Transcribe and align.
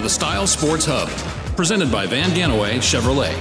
to 0.00 0.04
the 0.04 0.10
Style 0.10 0.46
Sports 0.46 0.86
Hub, 0.86 1.08
presented 1.56 1.92
by 1.92 2.06
Vann 2.06 2.30
Gannaway 2.30 2.76
Chevrolet. 2.76 3.34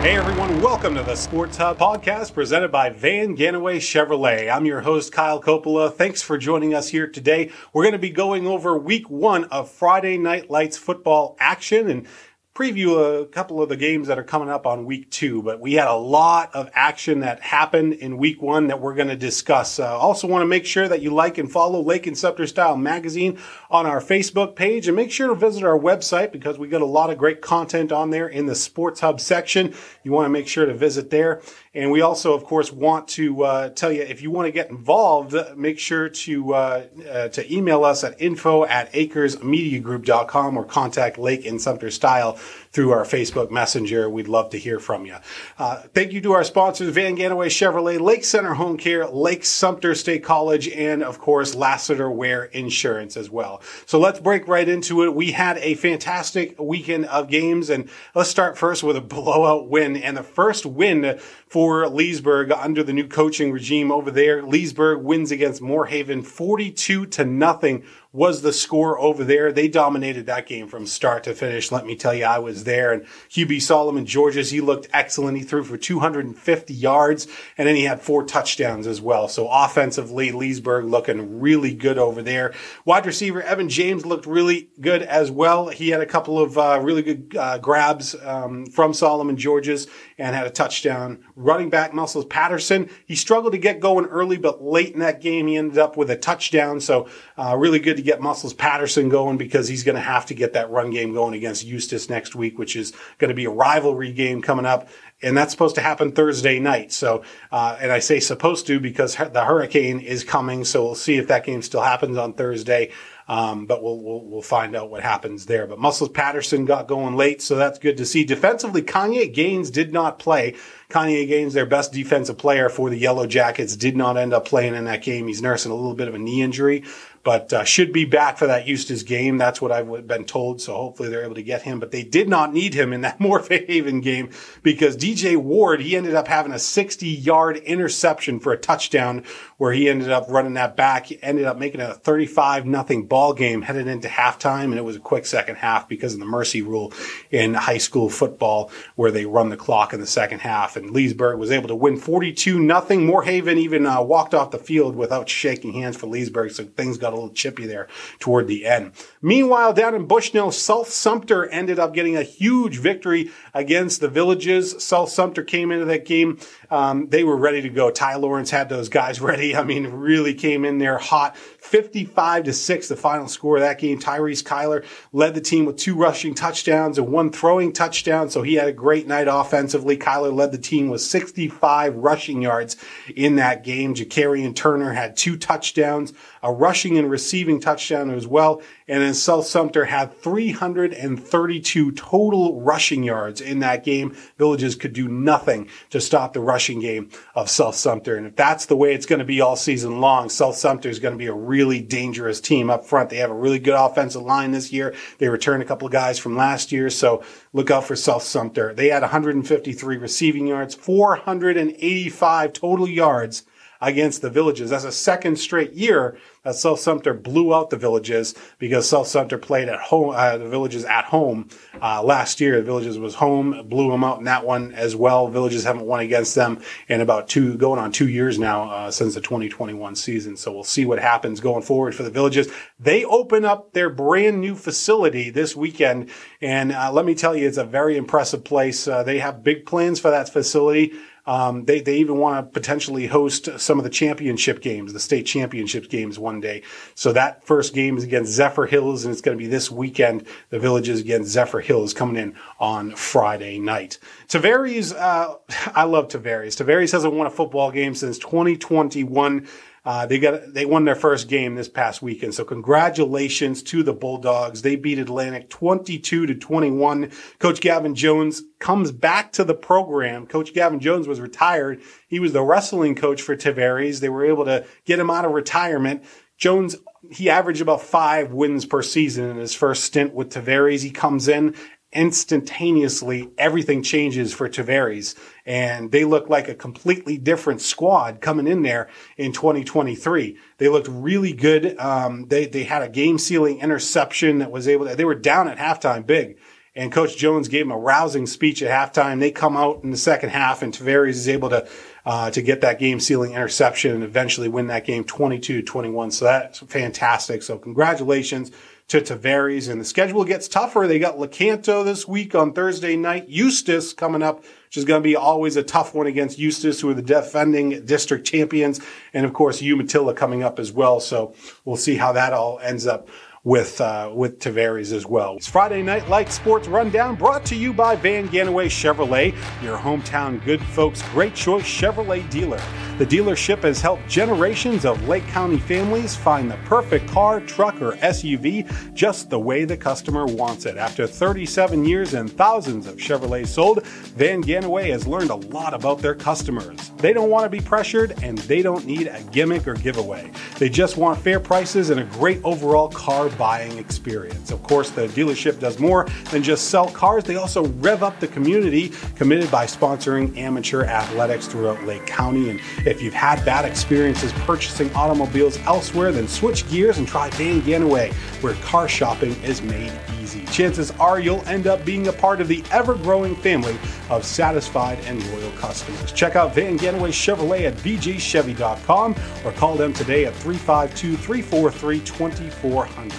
Hey 0.00 0.16
everyone, 0.16 0.62
welcome 0.62 0.94
to 0.94 1.02
the 1.02 1.14
Sports 1.14 1.58
Hub 1.58 1.76
podcast 1.76 2.32
presented 2.32 2.72
by 2.72 2.88
Vann 2.88 3.36
Gannaway 3.36 3.76
Chevrolet. 3.76 4.50
I'm 4.50 4.64
your 4.64 4.80
host, 4.80 5.12
Kyle 5.12 5.42
Coppola. 5.42 5.92
Thanks 5.92 6.22
for 6.22 6.38
joining 6.38 6.72
us 6.72 6.88
here 6.88 7.06
today. 7.06 7.50
We're 7.74 7.82
going 7.82 7.92
to 7.92 7.98
be 7.98 8.08
going 8.08 8.46
over 8.46 8.78
week 8.78 9.10
one 9.10 9.44
of 9.44 9.70
Friday 9.70 10.16
Night 10.16 10.50
Lights 10.50 10.78
football 10.78 11.36
action 11.38 11.90
and 11.90 12.06
preview 12.54 13.20
a 13.20 13.26
couple 13.26 13.60
of 13.60 13.68
the 13.68 13.76
games 13.76 14.06
that 14.06 14.16
are 14.16 14.22
coming 14.22 14.48
up 14.48 14.64
on 14.64 14.84
week 14.84 15.10
two, 15.10 15.42
but 15.42 15.58
we 15.58 15.72
had 15.72 15.88
a 15.88 15.96
lot 15.96 16.54
of 16.54 16.70
action 16.72 17.18
that 17.18 17.40
happened 17.40 17.94
in 17.94 18.16
week 18.16 18.40
one 18.40 18.68
that 18.68 18.80
we're 18.80 18.94
going 18.94 19.08
to 19.08 19.16
discuss. 19.16 19.80
Uh, 19.80 19.98
also 19.98 20.28
want 20.28 20.42
to 20.42 20.46
make 20.46 20.64
sure 20.64 20.86
that 20.86 21.02
you 21.02 21.12
like 21.12 21.36
and 21.36 21.50
follow 21.50 21.82
Lake 21.82 22.06
and 22.06 22.16
Sumter 22.16 22.46
Style 22.46 22.76
magazine 22.76 23.40
on 23.72 23.86
our 23.86 24.00
Facebook 24.00 24.54
page 24.54 24.86
and 24.86 24.94
make 24.94 25.10
sure 25.10 25.26
to 25.26 25.34
visit 25.34 25.64
our 25.64 25.76
website 25.76 26.30
because 26.30 26.56
we 26.56 26.68
got 26.68 26.80
a 26.80 26.86
lot 26.86 27.10
of 27.10 27.18
great 27.18 27.42
content 27.42 27.90
on 27.90 28.10
there 28.10 28.28
in 28.28 28.46
the 28.46 28.54
Sports 28.54 29.00
Hub 29.00 29.20
section. 29.20 29.74
You 30.04 30.12
want 30.12 30.26
to 30.26 30.30
make 30.30 30.46
sure 30.46 30.64
to 30.64 30.74
visit 30.74 31.10
there. 31.10 31.42
And 31.74 31.90
we 31.90 32.02
also, 32.02 32.34
of 32.34 32.44
course, 32.44 32.72
want 32.72 33.08
to 33.08 33.42
uh, 33.42 33.68
tell 33.70 33.90
you 33.90 34.02
if 34.02 34.22
you 34.22 34.30
want 34.30 34.46
to 34.46 34.52
get 34.52 34.70
involved, 34.70 35.34
make 35.56 35.80
sure 35.80 36.08
to 36.08 36.54
uh, 36.54 36.84
uh, 37.10 37.28
to 37.28 37.52
email 37.52 37.84
us 37.84 38.04
at 38.04 38.20
info 38.22 38.64
at 38.64 38.92
acresmediagroup.com 38.92 40.56
or 40.56 40.64
contact 40.64 41.18
Lake 41.18 41.44
and 41.44 41.60
Sumter 41.60 41.90
Style 41.90 42.38
through 42.70 42.92
our 42.92 43.04
Facebook 43.04 43.50
Messenger. 43.50 44.08
We'd 44.08 44.28
love 44.28 44.50
to 44.50 44.58
hear 44.58 44.78
from 44.78 45.04
you. 45.04 45.16
Uh, 45.58 45.82
thank 45.94 46.12
you 46.12 46.20
to 46.20 46.32
our 46.32 46.44
sponsors, 46.44 46.90
Vann 46.90 47.16
Gannaway 47.16 47.46
Chevrolet, 47.46 48.00
Lake 48.00 48.24
Centre 48.24 48.54
Homecare, 48.54 49.12
Lake 49.12 49.44
Sumter 49.44 49.94
State 49.94 50.22
College, 50.22 50.68
and 50.68 51.02
of 51.02 51.18
course, 51.18 51.54
LassiterWare 51.54 52.50
Insurance 52.52 53.16
as 53.16 53.30
well. 53.30 53.62
So 53.86 53.98
let's 53.98 54.20
break 54.20 54.46
right 54.46 54.68
into 54.68 55.02
it. 55.02 55.14
We 55.14 55.32
had 55.32 55.58
a 55.58 55.74
fantastic 55.74 56.58
weekend 56.60 57.06
of 57.06 57.28
games 57.28 57.70
and 57.70 57.88
let's 58.14 58.30
start 58.30 58.56
first 58.58 58.82
with 58.82 58.96
a 58.96 59.00
blowout 59.14 59.68
win 59.68 59.96
and 59.96 60.16
the 60.16 60.22
first 60.22 60.66
win 60.66 61.18
for 61.46 61.63
Leesburg 61.72 62.52
under 62.52 62.82
the 62.82 62.92
new 62.92 63.08
coaching 63.08 63.50
regime 63.50 63.90
over 63.90 64.10
there. 64.10 64.42
Leesburg 64.42 65.02
wins 65.02 65.30
against 65.30 65.62
Moore 65.62 65.86
Haven 65.86 66.22
42 66.22 67.06
to 67.06 67.24
nothing 67.24 67.84
was 68.14 68.42
the 68.42 68.52
score 68.52 68.96
over 69.00 69.24
there. 69.24 69.50
They 69.50 69.66
dominated 69.66 70.26
that 70.26 70.46
game 70.46 70.68
from 70.68 70.86
start 70.86 71.24
to 71.24 71.34
finish. 71.34 71.72
Let 71.72 71.84
me 71.84 71.96
tell 71.96 72.14
you, 72.14 72.24
I 72.24 72.38
was 72.38 72.62
there. 72.62 72.92
And 72.92 73.02
QB 73.28 73.60
Solomon 73.60 74.06
Georges, 74.06 74.52
he 74.52 74.60
looked 74.60 74.88
excellent. 74.92 75.36
He 75.36 75.42
threw 75.42 75.64
for 75.64 75.76
250 75.76 76.72
yards 76.72 77.26
and 77.58 77.66
then 77.66 77.74
he 77.74 77.82
had 77.82 78.00
four 78.00 78.22
touchdowns 78.22 78.86
as 78.86 79.00
well. 79.00 79.26
So 79.26 79.48
offensively, 79.50 80.30
Leesburg 80.30 80.84
looking 80.84 81.40
really 81.40 81.74
good 81.74 81.98
over 81.98 82.22
there. 82.22 82.54
Wide 82.84 83.04
receiver 83.04 83.42
Evan 83.42 83.68
James 83.68 84.06
looked 84.06 84.26
really 84.26 84.68
good 84.80 85.02
as 85.02 85.32
well. 85.32 85.66
He 85.70 85.88
had 85.88 86.00
a 86.00 86.06
couple 86.06 86.38
of 86.38 86.56
uh, 86.56 86.78
really 86.80 87.02
good 87.02 87.36
uh, 87.36 87.58
grabs 87.58 88.14
um, 88.22 88.66
from 88.66 88.94
Solomon 88.94 89.36
Georges 89.36 89.88
and 90.18 90.36
had 90.36 90.46
a 90.46 90.50
touchdown. 90.50 91.24
Running 91.34 91.68
back 91.68 91.92
Muscles 91.92 92.26
Patterson, 92.26 92.88
he 93.06 93.16
struggled 93.16 93.54
to 93.54 93.58
get 93.58 93.80
going 93.80 94.06
early, 94.06 94.36
but 94.36 94.62
late 94.62 94.94
in 94.94 95.00
that 95.00 95.20
game, 95.20 95.48
he 95.48 95.56
ended 95.56 95.78
up 95.78 95.96
with 95.96 96.10
a 96.10 96.16
touchdown. 96.16 96.78
So 96.78 97.08
uh, 97.36 97.56
really 97.58 97.80
good 97.80 98.03
get 98.04 98.20
Muscles 98.20 98.54
Patterson 98.54 99.08
going 99.08 99.38
because 99.38 99.66
he's 99.66 99.82
going 99.82 99.96
to 99.96 100.00
have 100.00 100.26
to 100.26 100.34
get 100.34 100.52
that 100.52 100.70
run 100.70 100.90
game 100.90 101.12
going 101.12 101.34
against 101.34 101.66
Eustis 101.66 102.08
next 102.08 102.34
week, 102.34 102.58
which 102.58 102.76
is 102.76 102.92
going 103.18 103.28
to 103.28 103.34
be 103.34 103.46
a 103.46 103.50
rivalry 103.50 104.12
game 104.12 104.42
coming 104.42 104.66
up. 104.66 104.88
And 105.22 105.36
that's 105.36 105.52
supposed 105.52 105.76
to 105.76 105.80
happen 105.80 106.12
Thursday 106.12 106.58
night. 106.58 106.92
So, 106.92 107.22
uh, 107.50 107.78
and 107.80 107.90
I 107.90 108.00
say 108.00 108.20
supposed 108.20 108.66
to 108.66 108.78
because 108.78 109.16
the 109.16 109.44
hurricane 109.44 110.00
is 110.00 110.22
coming. 110.22 110.64
So 110.64 110.84
we'll 110.84 110.94
see 110.94 111.16
if 111.16 111.28
that 111.28 111.44
game 111.44 111.62
still 111.62 111.82
happens 111.82 112.18
on 112.18 112.34
Thursday. 112.34 112.90
Um, 113.26 113.64
but 113.64 113.82
we'll, 113.82 113.98
we'll, 114.00 114.24
we'll 114.24 114.42
find 114.42 114.76
out 114.76 114.90
what 114.90 115.02
happens 115.02 115.46
there. 115.46 115.66
But 115.66 115.78
Muscles 115.78 116.10
Patterson 116.10 116.66
got 116.66 116.88
going 116.88 117.16
late, 117.16 117.40
so 117.40 117.56
that's 117.56 117.78
good 117.78 117.96
to 117.96 118.04
see. 118.04 118.24
Defensively, 118.24 118.82
Kanye 118.82 119.32
Gaines 119.32 119.70
did 119.70 119.92
not 119.92 120.18
play. 120.18 120.56
Kanye 120.90 121.26
Gaines, 121.26 121.54
their 121.54 121.64
best 121.64 121.92
defensive 121.92 122.36
player 122.36 122.68
for 122.68 122.90
the 122.90 122.98
Yellow 122.98 123.26
Jackets, 123.26 123.76
did 123.76 123.96
not 123.96 124.18
end 124.18 124.34
up 124.34 124.44
playing 124.44 124.74
in 124.74 124.84
that 124.84 125.02
game. 125.02 125.26
He's 125.26 125.40
nursing 125.40 125.72
a 125.72 125.74
little 125.74 125.94
bit 125.94 126.08
of 126.08 126.14
a 126.14 126.18
knee 126.18 126.42
injury, 126.42 126.84
but 127.24 127.52
uh, 127.52 127.64
should 127.64 127.92
be 127.92 128.04
back 128.04 128.36
for 128.36 128.46
that 128.46 128.66
Eustis 128.66 129.02
game. 129.02 129.38
That's 129.38 129.60
what 129.60 129.72
I've 129.72 130.06
been 130.06 130.26
told. 130.26 130.60
So 130.60 130.74
hopefully 130.74 131.08
they're 131.08 131.24
able 131.24 131.34
to 131.34 131.42
get 131.42 131.62
him. 131.62 131.80
But 131.80 131.90
they 131.90 132.04
did 132.04 132.28
not 132.28 132.52
need 132.52 132.74
him 132.74 132.92
in 132.92 133.00
that 133.00 133.18
Moore 133.24 133.40
Haven 133.40 134.00
game 134.00 134.30
because 134.62 134.96
DJ 134.96 135.36
Ward 135.36 135.80
he 135.80 135.96
ended 135.96 136.14
up 136.14 136.28
having 136.28 136.52
a 136.52 136.58
60 136.58 137.08
yard 137.08 137.56
interception 137.56 138.38
for 138.38 138.52
a 138.52 138.58
touchdown 138.58 139.24
where 139.56 139.72
he 139.72 139.88
ended 139.88 140.10
up 140.10 140.26
running 140.28 140.54
that 140.54 140.76
back. 140.76 141.06
He 141.06 141.22
ended 141.22 141.46
up 141.46 141.56
making 141.56 141.80
a 141.80 141.94
35 141.94 142.66
nothing 142.66 143.06
ball 143.06 143.32
game 143.32 143.62
headed 143.62 143.88
into 143.88 144.08
halftime, 144.08 144.64
and 144.64 144.76
it 144.76 144.84
was 144.84 144.96
a 144.96 145.00
quick 145.00 145.24
second 145.24 145.56
half 145.56 145.88
because 145.88 146.12
of 146.12 146.20
the 146.20 146.26
mercy 146.26 146.60
rule 146.60 146.92
in 147.30 147.54
high 147.54 147.78
school 147.78 148.10
football 148.10 148.70
where 148.96 149.10
they 149.10 149.24
run 149.24 149.48
the 149.48 149.56
clock 149.56 149.94
in 149.94 150.00
the 150.00 150.06
second 150.06 150.40
half. 150.40 150.76
And 150.76 150.90
Leesburg 150.90 151.38
was 151.38 151.50
able 151.50 151.68
to 151.68 151.74
win 151.74 151.96
42 151.96 152.58
nothing. 152.58 153.06
Moore 153.06 153.22
Haven 153.22 153.56
even 153.56 153.86
uh, 153.86 154.02
walked 154.02 154.34
off 154.34 154.50
the 154.50 154.58
field 154.58 154.94
without 154.94 155.30
shaking 155.30 155.72
hands 155.72 155.96
for 155.96 156.06
Leesburg, 156.06 156.50
so 156.50 156.64
things 156.64 156.98
got 156.98 157.13
a 157.14 157.20
little 157.20 157.34
chippy 157.34 157.66
there 157.66 157.88
toward 158.18 158.46
the 158.46 158.66
end. 158.66 158.92
Meanwhile, 159.22 159.72
down 159.72 159.94
in 159.94 160.06
Bushnell, 160.06 160.52
South 160.52 160.88
Sumter 160.88 161.46
ended 161.46 161.78
up 161.78 161.94
getting 161.94 162.16
a 162.16 162.22
huge 162.22 162.78
victory 162.78 163.30
against 163.54 164.00
the 164.00 164.08
Villages. 164.08 164.82
South 164.82 165.08
Sumter 165.08 165.42
came 165.42 165.70
into 165.70 165.86
that 165.86 166.04
game. 166.04 166.38
Um, 166.70 167.08
they 167.08 167.24
were 167.24 167.36
ready 167.36 167.62
to 167.62 167.68
go. 167.68 167.90
Ty 167.90 168.16
Lawrence 168.16 168.50
had 168.50 168.68
those 168.68 168.88
guys 168.88 169.20
ready. 169.20 169.56
I 169.56 169.62
mean, 169.62 169.86
really 169.86 170.34
came 170.34 170.64
in 170.64 170.78
there 170.78 170.98
hot. 170.98 171.36
55 171.36 172.44
to 172.44 172.52
6, 172.52 172.88
the 172.88 172.96
final 172.96 173.26
score 173.26 173.56
of 173.56 173.62
that 173.62 173.78
game. 173.78 173.98
Tyrese 173.98 174.42
Kyler 174.42 174.84
led 175.12 175.34
the 175.34 175.40
team 175.40 175.64
with 175.64 175.76
two 175.76 175.96
rushing 175.96 176.34
touchdowns 176.34 176.98
and 176.98 177.08
one 177.08 177.32
throwing 177.32 177.72
touchdown. 177.72 178.28
So 178.28 178.42
he 178.42 178.54
had 178.54 178.68
a 178.68 178.72
great 178.72 179.06
night 179.06 179.26
offensively. 179.28 179.96
Kyler 179.96 180.32
led 180.32 180.52
the 180.52 180.58
team 180.58 180.88
with 180.88 181.00
65 181.00 181.96
rushing 181.96 182.42
yards 182.42 182.76
in 183.16 183.36
that 183.36 183.64
game. 183.64 183.94
Jacarian 183.94 184.54
Turner 184.54 184.92
had 184.92 185.16
two 185.16 185.36
touchdowns, 185.36 186.12
a 186.42 186.52
rushing 186.52 186.96
receiving 187.08 187.60
touchdown 187.60 188.10
as 188.10 188.26
well. 188.26 188.62
And 188.86 189.02
then 189.02 189.14
South 189.14 189.46
Sumter 189.46 189.86
had 189.86 190.14
332 190.20 191.92
total 191.92 192.60
rushing 192.60 193.02
yards 193.02 193.40
in 193.40 193.60
that 193.60 193.84
game. 193.84 194.16
Villages 194.38 194.74
could 194.74 194.92
do 194.92 195.08
nothing 195.08 195.68
to 195.90 196.00
stop 196.00 196.32
the 196.32 196.40
rushing 196.40 196.80
game 196.80 197.10
of 197.34 197.48
South 197.48 197.74
Sumter. 197.74 198.16
And 198.16 198.26
if 198.26 198.36
that's 198.36 198.66
the 198.66 198.76
way 198.76 198.94
it's 198.94 199.06
going 199.06 199.20
to 199.20 199.24
be 199.24 199.40
all 199.40 199.56
season 199.56 200.00
long, 200.00 200.28
South 200.28 200.56
Sumter 200.56 200.88
is 200.88 200.98
going 200.98 201.14
to 201.14 201.18
be 201.18 201.26
a 201.26 201.34
really 201.34 201.80
dangerous 201.80 202.40
team 202.40 202.70
up 202.70 202.84
front. 202.84 203.10
They 203.10 203.16
have 203.16 203.30
a 203.30 203.34
really 203.34 203.58
good 203.58 203.74
offensive 203.74 204.22
line 204.22 204.52
this 204.52 204.72
year. 204.72 204.94
They 205.18 205.28
returned 205.28 205.62
a 205.62 205.66
couple 205.66 205.86
of 205.86 205.92
guys 205.92 206.18
from 206.18 206.36
last 206.36 206.72
year. 206.72 206.90
So 206.90 207.22
look 207.52 207.70
out 207.70 207.84
for 207.84 207.96
South 207.96 208.22
Sumter. 208.22 208.74
They 208.74 208.88
had 208.88 209.02
153 209.02 209.96
receiving 209.96 210.46
yards, 210.46 210.74
485 210.74 212.52
total 212.52 212.88
yards 212.88 213.44
against 213.84 214.22
the 214.22 214.30
villages. 214.30 214.70
That's 214.70 214.84
a 214.84 214.92
second 214.92 215.36
straight 215.36 215.72
year 215.72 216.18
that 216.42 216.54
South 216.54 216.78
Sumter 216.78 217.14
blew 217.14 217.54
out 217.54 217.70
the 217.70 217.76
villages 217.76 218.34
because 218.58 218.88
South 218.88 219.06
Sumter 219.06 219.38
played 219.38 219.68
at 219.68 219.80
home, 219.80 220.14
uh, 220.14 220.36
the 220.36 220.48
villages 220.48 220.84
at 220.84 221.06
home, 221.06 221.48
uh, 221.82 222.02
last 222.02 222.40
year. 222.40 222.56
The 222.56 222.62
villages 222.62 222.98
was 222.98 223.14
home, 223.14 223.66
blew 223.68 223.90
them 223.90 224.04
out 224.04 224.18
in 224.18 224.24
that 224.24 224.44
one 224.44 224.72
as 224.72 224.94
well. 224.94 225.28
Villages 225.28 225.64
haven't 225.64 225.86
won 225.86 226.00
against 226.00 226.34
them 226.34 226.60
in 226.88 227.00
about 227.00 227.28
two, 227.28 227.56
going 227.56 227.80
on 227.80 227.92
two 227.92 228.08
years 228.08 228.38
now, 228.38 228.70
uh, 228.70 228.90
since 228.90 229.14
the 229.14 229.20
2021 229.20 229.96
season. 229.96 230.36
So 230.36 230.52
we'll 230.52 230.64
see 230.64 230.84
what 230.84 230.98
happens 230.98 231.40
going 231.40 231.62
forward 231.62 231.94
for 231.94 232.02
the 232.02 232.10
villages. 232.10 232.48
They 232.78 233.04
open 233.04 233.44
up 233.44 233.72
their 233.72 233.90
brand 233.90 234.40
new 234.40 234.54
facility 234.54 235.30
this 235.30 235.56
weekend. 235.56 236.10
And, 236.40 236.72
uh, 236.72 236.92
let 236.92 237.04
me 237.04 237.14
tell 237.14 237.34
you, 237.34 237.48
it's 237.48 237.58
a 237.58 237.64
very 237.64 237.96
impressive 237.96 238.44
place. 238.44 238.86
Uh, 238.86 239.02
they 239.02 239.18
have 239.18 239.42
big 239.42 239.66
plans 239.66 239.98
for 239.98 240.10
that 240.10 240.28
facility. 240.28 240.92
Um, 241.26 241.64
they, 241.64 241.80
they 241.80 241.96
even 241.98 242.18
want 242.18 242.46
to 242.46 242.52
potentially 242.52 243.06
host 243.06 243.48
some 243.58 243.78
of 243.78 243.84
the 243.84 243.90
championship 243.90 244.60
games, 244.60 244.92
the 244.92 245.00
state 245.00 245.24
championship 245.24 245.88
games 245.88 246.18
one 246.18 246.40
day. 246.40 246.62
So 246.94 247.12
that 247.12 247.44
first 247.44 247.74
game 247.74 247.96
is 247.96 248.04
against 248.04 248.38
Zephyrhills 248.38 249.04
and 249.04 249.12
it's 249.12 249.22
going 249.22 249.36
to 249.36 249.42
be 249.42 249.48
this 249.48 249.70
weekend. 249.70 250.26
The 250.50 250.58
villages 250.58 251.00
against 251.00 251.34
Zephyrhills 251.34 251.94
coming 251.94 252.16
in 252.16 252.36
on 252.60 252.94
Friday 252.94 253.58
night. 253.58 253.98
Tavares, 254.28 254.94
uh, 254.94 255.36
I 255.74 255.84
love 255.84 256.08
Tavares. 256.08 256.62
Tavares 256.62 256.92
hasn't 256.92 257.14
won 257.14 257.26
a 257.26 257.30
football 257.30 257.70
game 257.70 257.94
since 257.94 258.18
2021. 258.18 259.46
Uh, 259.84 260.06
they 260.06 260.18
got 260.18 260.54
they 260.54 260.64
won 260.64 260.86
their 260.86 260.94
first 260.94 261.28
game 261.28 261.54
this 261.54 261.68
past 261.68 262.00
weekend. 262.00 262.34
So 262.34 262.44
congratulations 262.44 263.62
to 263.64 263.82
the 263.82 263.92
Bulldogs. 263.92 264.62
They 264.62 264.76
beat 264.76 264.98
Atlantic 264.98 265.50
22 265.50 266.26
to 266.26 266.34
21. 266.34 267.10
Coach 267.38 267.60
Gavin 267.60 267.94
Jones 267.94 268.42
comes 268.58 268.92
back 268.92 269.32
to 269.32 269.44
the 269.44 269.54
program. 269.54 270.26
Coach 270.26 270.54
Gavin 270.54 270.80
Jones 270.80 271.06
was 271.06 271.20
retired. 271.20 271.82
He 272.08 272.18
was 272.18 272.32
the 272.32 272.42
wrestling 272.42 272.94
coach 272.94 273.20
for 273.20 273.36
Tavares. 273.36 274.00
They 274.00 274.08
were 274.08 274.24
able 274.24 274.46
to 274.46 274.64
get 274.86 274.98
him 274.98 275.10
out 275.10 275.26
of 275.26 275.32
retirement. 275.32 276.04
Jones, 276.38 276.76
he 277.10 277.30
averaged 277.30 277.60
about 277.60 277.82
five 277.82 278.32
wins 278.32 278.64
per 278.64 278.82
season 278.82 279.28
in 279.28 279.36
his 279.36 279.54
first 279.54 279.84
stint 279.84 280.14
with 280.14 280.30
Tavares. 280.30 280.82
He 280.82 280.90
comes 280.90 281.28
in 281.28 281.54
instantaneously 281.94 283.30
everything 283.38 283.82
changes 283.82 284.32
for 284.34 284.48
Tavares 284.48 285.14
and 285.46 285.92
they 285.92 286.04
look 286.04 286.28
like 286.28 286.48
a 286.48 286.54
completely 286.54 287.18
different 287.18 287.60
squad 287.60 288.20
coming 288.20 288.46
in 288.46 288.62
there 288.62 288.88
in 289.16 289.32
2023. 289.32 290.36
They 290.58 290.68
looked 290.68 290.88
really 290.88 291.32
good. 291.32 291.78
Um, 291.78 292.26
they, 292.28 292.46
they 292.46 292.64
had 292.64 292.82
a 292.82 292.88
game 292.88 293.18
sealing 293.18 293.60
interception 293.60 294.38
that 294.38 294.50
was 294.50 294.66
able 294.66 294.86
to, 294.86 294.96
they 294.96 295.04
were 295.04 295.14
down 295.14 295.48
at 295.48 295.58
halftime 295.58 296.06
big 296.06 296.38
and 296.76 296.90
Coach 296.90 297.16
Jones 297.16 297.48
gave 297.48 297.66
them 297.66 297.70
a 297.70 297.78
rousing 297.78 298.26
speech 298.26 298.62
at 298.62 298.94
halftime. 298.94 299.20
They 299.20 299.30
come 299.30 299.56
out 299.56 299.84
in 299.84 299.90
the 299.90 299.96
second 299.96 300.30
half, 300.30 300.62
and 300.62 300.72
Tavares 300.72 301.10
is 301.10 301.28
able 301.28 301.50
to 301.50 301.68
uh, 302.04 302.30
to 302.32 302.42
get 302.42 302.60
that 302.60 302.78
game 302.78 303.00
sealing 303.00 303.32
interception 303.32 303.92
and 303.94 304.04
eventually 304.04 304.48
win 304.48 304.66
that 304.66 304.84
game 304.84 305.04
22-21. 305.04 306.12
So 306.12 306.26
that's 306.26 306.58
fantastic. 306.58 307.42
So 307.42 307.56
congratulations 307.56 308.50
to 308.88 309.00
Tavares. 309.00 309.70
And 309.70 309.80
the 309.80 309.84
schedule 309.84 310.24
gets 310.24 310.48
tougher. 310.48 310.86
They 310.86 310.98
got 310.98 311.16
Lecanto 311.16 311.84
this 311.84 312.06
week 312.06 312.34
on 312.34 312.52
Thursday 312.52 312.96
night. 312.96 313.28
Eustis 313.28 313.96
coming 313.96 314.22
up, 314.22 314.44
which 314.66 314.76
is 314.76 314.84
going 314.84 315.02
to 315.02 315.06
be 315.06 315.16
always 315.16 315.56
a 315.56 315.62
tough 315.62 315.94
one 315.94 316.06
against 316.06 316.38
Eustis, 316.38 316.80
who 316.80 316.90
are 316.90 316.94
the 316.94 317.02
defending 317.02 317.84
district 317.84 318.26
champions. 318.26 318.80
And 319.12 319.24
of 319.24 319.32
course, 319.32 319.62
Umatilla 319.62 320.14
coming 320.14 320.42
up 320.42 320.58
as 320.58 320.72
well. 320.72 321.00
So 321.00 321.34
we'll 321.64 321.76
see 321.76 321.96
how 321.96 322.12
that 322.12 322.32
all 322.32 322.58
ends 322.60 322.86
up 322.86 323.08
with 323.44 323.78
uh, 323.82 324.10
with 324.12 324.38
Tavares 324.38 324.92
as 324.92 325.04
well. 325.04 325.36
It's 325.36 325.46
Friday 325.46 325.82
Night 325.82 326.08
Light 326.08 326.32
Sports 326.32 326.66
Rundown 326.66 327.14
brought 327.14 327.44
to 327.46 327.54
you 327.54 327.74
by 327.74 327.94
Vann 327.94 328.28
Gannaway 328.28 328.66
Chevrolet, 328.66 329.34
your 329.62 329.76
hometown 329.76 330.42
good 330.44 330.62
folks, 330.62 331.02
great 331.10 331.34
choice 331.34 331.64
Chevrolet 331.64 332.28
dealer. 332.30 332.60
The 332.96 333.04
dealership 333.04 333.64
has 333.64 333.80
helped 333.80 334.08
generations 334.08 334.84
of 334.84 335.08
Lake 335.08 335.26
County 335.26 335.58
families 335.58 336.14
find 336.14 336.48
the 336.48 336.56
perfect 336.64 337.08
car, 337.08 337.40
truck, 337.40 337.82
or 337.82 337.92
SUV 337.96 338.94
just 338.94 339.30
the 339.30 339.38
way 339.38 339.64
the 339.64 339.76
customer 339.76 340.26
wants 340.26 340.64
it. 340.64 340.76
After 340.76 341.04
37 341.04 341.84
years 341.84 342.14
and 342.14 342.32
thousands 342.32 342.86
of 342.86 342.96
Chevrolets 342.96 343.48
sold, 343.48 343.84
Vann 343.84 344.44
Gannaway 344.44 344.90
has 344.90 345.08
learned 345.08 345.30
a 345.30 345.34
lot 345.34 345.74
about 345.74 345.98
their 345.98 346.14
customers. 346.14 346.92
They 346.98 347.12
don't 347.12 347.30
want 347.30 347.44
to 347.44 347.50
be 347.50 347.60
pressured 347.60 348.14
and 348.22 348.38
they 348.38 348.62
don't 348.62 348.86
need 348.86 349.08
a 349.08 349.20
gimmick 349.32 349.66
or 349.66 349.74
giveaway. 349.74 350.30
They 350.58 350.68
just 350.68 350.96
want 350.96 351.18
fair 351.18 351.40
prices 351.40 351.90
and 351.90 351.98
a 351.98 352.04
great 352.04 352.40
overall 352.44 352.88
car 352.90 353.28
buying 353.36 353.78
experience. 353.78 354.50
Of 354.50 354.62
course, 354.62 354.90
the 354.90 355.08
dealership 355.08 355.60
does 355.60 355.78
more 355.78 356.06
than 356.30 356.42
just 356.42 356.68
sell 356.68 356.88
cars, 356.90 357.24
they 357.24 357.36
also 357.36 357.66
rev 357.66 358.02
up 358.02 358.20
the 358.20 358.28
community 358.28 358.92
committed 359.16 359.50
by 359.50 359.66
sponsoring 359.66 360.36
amateur 360.36 360.84
athletics 360.84 361.46
throughout 361.46 361.82
Lake 361.84 362.06
County. 362.06 362.50
And 362.50 362.60
if 362.86 363.02
you've 363.02 363.14
had 363.14 363.44
bad 363.44 363.64
experiences 363.64 364.32
purchasing 364.32 364.92
automobiles 364.94 365.58
elsewhere, 365.66 366.12
then 366.12 366.28
switch 366.28 366.68
gears 366.70 366.98
and 366.98 367.06
try 367.06 367.30
Vann 367.30 367.60
Gannaway, 367.62 368.12
where 368.42 368.54
car 368.54 368.88
shopping 368.88 369.34
is 369.42 369.62
made 369.62 369.92
easy. 370.20 370.23
Chances 370.46 370.90
are 370.92 371.20
you'll 371.20 371.46
end 371.46 371.66
up 371.66 371.84
being 371.84 372.08
a 372.08 372.12
part 372.12 372.40
of 372.40 372.48
the 372.48 372.64
ever 372.70 372.94
growing 372.94 373.36
family 373.36 373.76
of 374.10 374.24
satisfied 374.24 374.98
and 375.04 375.24
loyal 375.32 375.50
customers. 375.52 376.12
Check 376.12 376.36
out 376.36 376.54
Vann 376.54 376.78
Gannaway 376.78 377.10
Chevrolet 377.10 377.66
at 377.66 377.74
vgchevy.com 377.74 379.14
or 379.44 379.52
call 379.52 379.76
them 379.76 379.92
today 379.92 380.24
at 380.24 380.34
352 380.34 381.16
343 381.16 382.00
2400. 382.00 383.12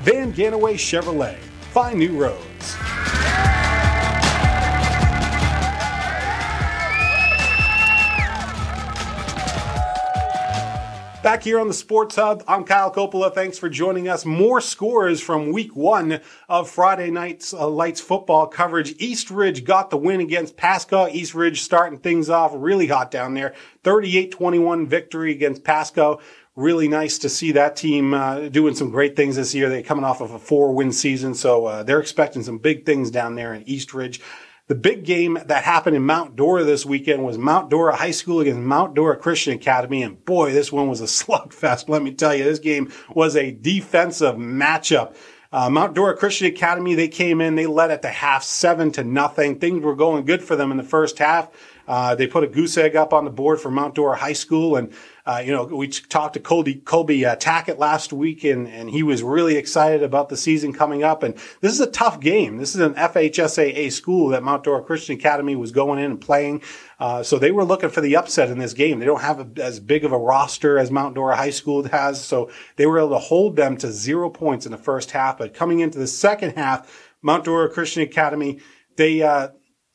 Vann 0.00 0.32
Gannaway 0.32 0.74
Chevrolet. 0.74 1.36
Find 1.72 1.98
new 1.98 2.16
roads. 2.16 2.97
Back 11.28 11.42
here 11.42 11.60
on 11.60 11.68
the 11.68 11.74
Sports 11.74 12.16
Hub, 12.16 12.42
I'm 12.48 12.64
Kyle 12.64 12.90
Coppola. 12.90 13.34
Thanks 13.34 13.58
for 13.58 13.68
joining 13.68 14.08
us. 14.08 14.24
More 14.24 14.62
scores 14.62 15.20
from 15.20 15.52
week 15.52 15.76
one 15.76 16.22
of 16.48 16.70
Friday 16.70 17.10
night's 17.10 17.52
uh, 17.52 17.68
Lights 17.68 18.00
football 18.00 18.46
coverage. 18.46 18.94
East 18.96 19.30
Ridge 19.30 19.62
got 19.62 19.90
the 19.90 19.98
win 19.98 20.22
against 20.22 20.56
Pasco. 20.56 21.06
East 21.06 21.34
Ridge 21.34 21.60
starting 21.60 21.98
things 21.98 22.30
off 22.30 22.52
really 22.54 22.86
hot 22.86 23.10
down 23.10 23.34
there. 23.34 23.54
38-21 23.84 24.86
victory 24.86 25.30
against 25.30 25.64
Pasco. 25.64 26.18
Really 26.56 26.88
nice 26.88 27.18
to 27.18 27.28
see 27.28 27.52
that 27.52 27.76
team 27.76 28.14
uh, 28.14 28.48
doing 28.48 28.74
some 28.74 28.88
great 28.88 29.14
things 29.14 29.36
this 29.36 29.54
year. 29.54 29.68
They're 29.68 29.82
coming 29.82 30.06
off 30.06 30.22
of 30.22 30.30
a 30.30 30.38
four-win 30.38 30.92
season, 30.92 31.34
so 31.34 31.66
uh, 31.66 31.82
they're 31.82 32.00
expecting 32.00 32.42
some 32.42 32.56
big 32.56 32.86
things 32.86 33.10
down 33.10 33.34
there 33.34 33.52
in 33.52 33.68
East 33.68 33.92
Ridge. 33.92 34.22
The 34.68 34.74
big 34.74 35.06
game 35.06 35.38
that 35.46 35.64
happened 35.64 35.96
in 35.96 36.02
Mount 36.02 36.36
Dora 36.36 36.62
this 36.62 36.84
weekend 36.84 37.24
was 37.24 37.38
Mount 37.38 37.70
Dora 37.70 37.96
High 37.96 38.10
School 38.10 38.40
against 38.40 38.60
Mount 38.60 38.94
Dora 38.94 39.16
Christian 39.16 39.54
Academy. 39.54 40.02
And 40.02 40.22
boy, 40.26 40.52
this 40.52 40.70
one 40.70 40.88
was 40.88 41.00
a 41.00 41.04
slugfest. 41.06 41.88
Let 41.88 42.02
me 42.02 42.12
tell 42.12 42.34
you, 42.34 42.44
this 42.44 42.58
game 42.58 42.92
was 43.14 43.34
a 43.34 43.50
defensive 43.50 44.36
matchup. 44.36 45.16
Uh, 45.50 45.70
Mount 45.70 45.94
Dora 45.94 46.14
Christian 46.14 46.48
Academy, 46.48 46.94
they 46.94 47.08
came 47.08 47.40
in, 47.40 47.54
they 47.54 47.64
led 47.64 47.90
at 47.90 48.02
the 48.02 48.10
half 48.10 48.42
seven 48.42 48.92
to 48.92 49.02
nothing. 49.02 49.58
Things 49.58 49.82
were 49.82 49.96
going 49.96 50.26
good 50.26 50.42
for 50.42 50.54
them 50.54 50.70
in 50.70 50.76
the 50.76 50.82
first 50.82 51.18
half. 51.18 51.48
Uh, 51.86 52.14
they 52.14 52.26
put 52.26 52.44
a 52.44 52.46
goose 52.46 52.76
egg 52.76 52.94
up 52.94 53.14
on 53.14 53.24
the 53.24 53.30
board 53.30 53.58
for 53.58 53.70
Mount 53.70 53.94
Dora 53.94 54.18
High 54.18 54.34
School 54.34 54.76
and 54.76 54.92
uh, 55.28 55.42
you 55.44 55.52
know, 55.52 55.64
we 55.64 55.88
talked 55.88 56.32
to 56.32 56.40
Colby, 56.40 56.76
Colby 56.76 57.26
uh, 57.26 57.36
Tackett 57.36 57.76
last 57.76 58.14
week 58.14 58.44
and, 58.44 58.66
and 58.66 58.88
he 58.88 59.02
was 59.02 59.22
really 59.22 59.56
excited 59.56 60.02
about 60.02 60.30
the 60.30 60.38
season 60.38 60.72
coming 60.72 61.04
up. 61.04 61.22
And 61.22 61.34
this 61.60 61.70
is 61.74 61.80
a 61.80 61.90
tough 61.90 62.18
game. 62.18 62.56
This 62.56 62.74
is 62.74 62.80
an 62.80 62.94
FHSAA 62.94 63.92
school 63.92 64.28
that 64.28 64.42
Mount 64.42 64.64
Dora 64.64 64.82
Christian 64.82 65.16
Academy 65.16 65.54
was 65.54 65.70
going 65.70 65.98
in 65.98 66.12
and 66.12 66.20
playing. 66.20 66.62
Uh, 66.98 67.22
so 67.22 67.38
they 67.38 67.50
were 67.50 67.64
looking 67.64 67.90
for 67.90 68.00
the 68.00 68.16
upset 68.16 68.48
in 68.48 68.58
this 68.58 68.72
game. 68.72 69.00
They 69.00 69.04
don't 69.04 69.20
have 69.20 69.58
a, 69.58 69.62
as 69.62 69.80
big 69.80 70.02
of 70.02 70.12
a 70.12 70.18
roster 70.18 70.78
as 70.78 70.90
Mount 70.90 71.14
Dora 71.14 71.36
High 71.36 71.50
School 71.50 71.86
has. 71.88 72.24
So 72.24 72.50
they 72.76 72.86
were 72.86 72.98
able 72.98 73.10
to 73.10 73.18
hold 73.18 73.54
them 73.54 73.76
to 73.76 73.92
zero 73.92 74.30
points 74.30 74.64
in 74.64 74.72
the 74.72 74.78
first 74.78 75.10
half. 75.10 75.36
But 75.36 75.52
coming 75.52 75.80
into 75.80 75.98
the 75.98 76.06
second 76.06 76.56
half, 76.56 77.12
Mount 77.20 77.44
Dora 77.44 77.68
Christian 77.68 78.02
Academy, 78.02 78.60
they, 78.96 79.20
uh, 79.20 79.48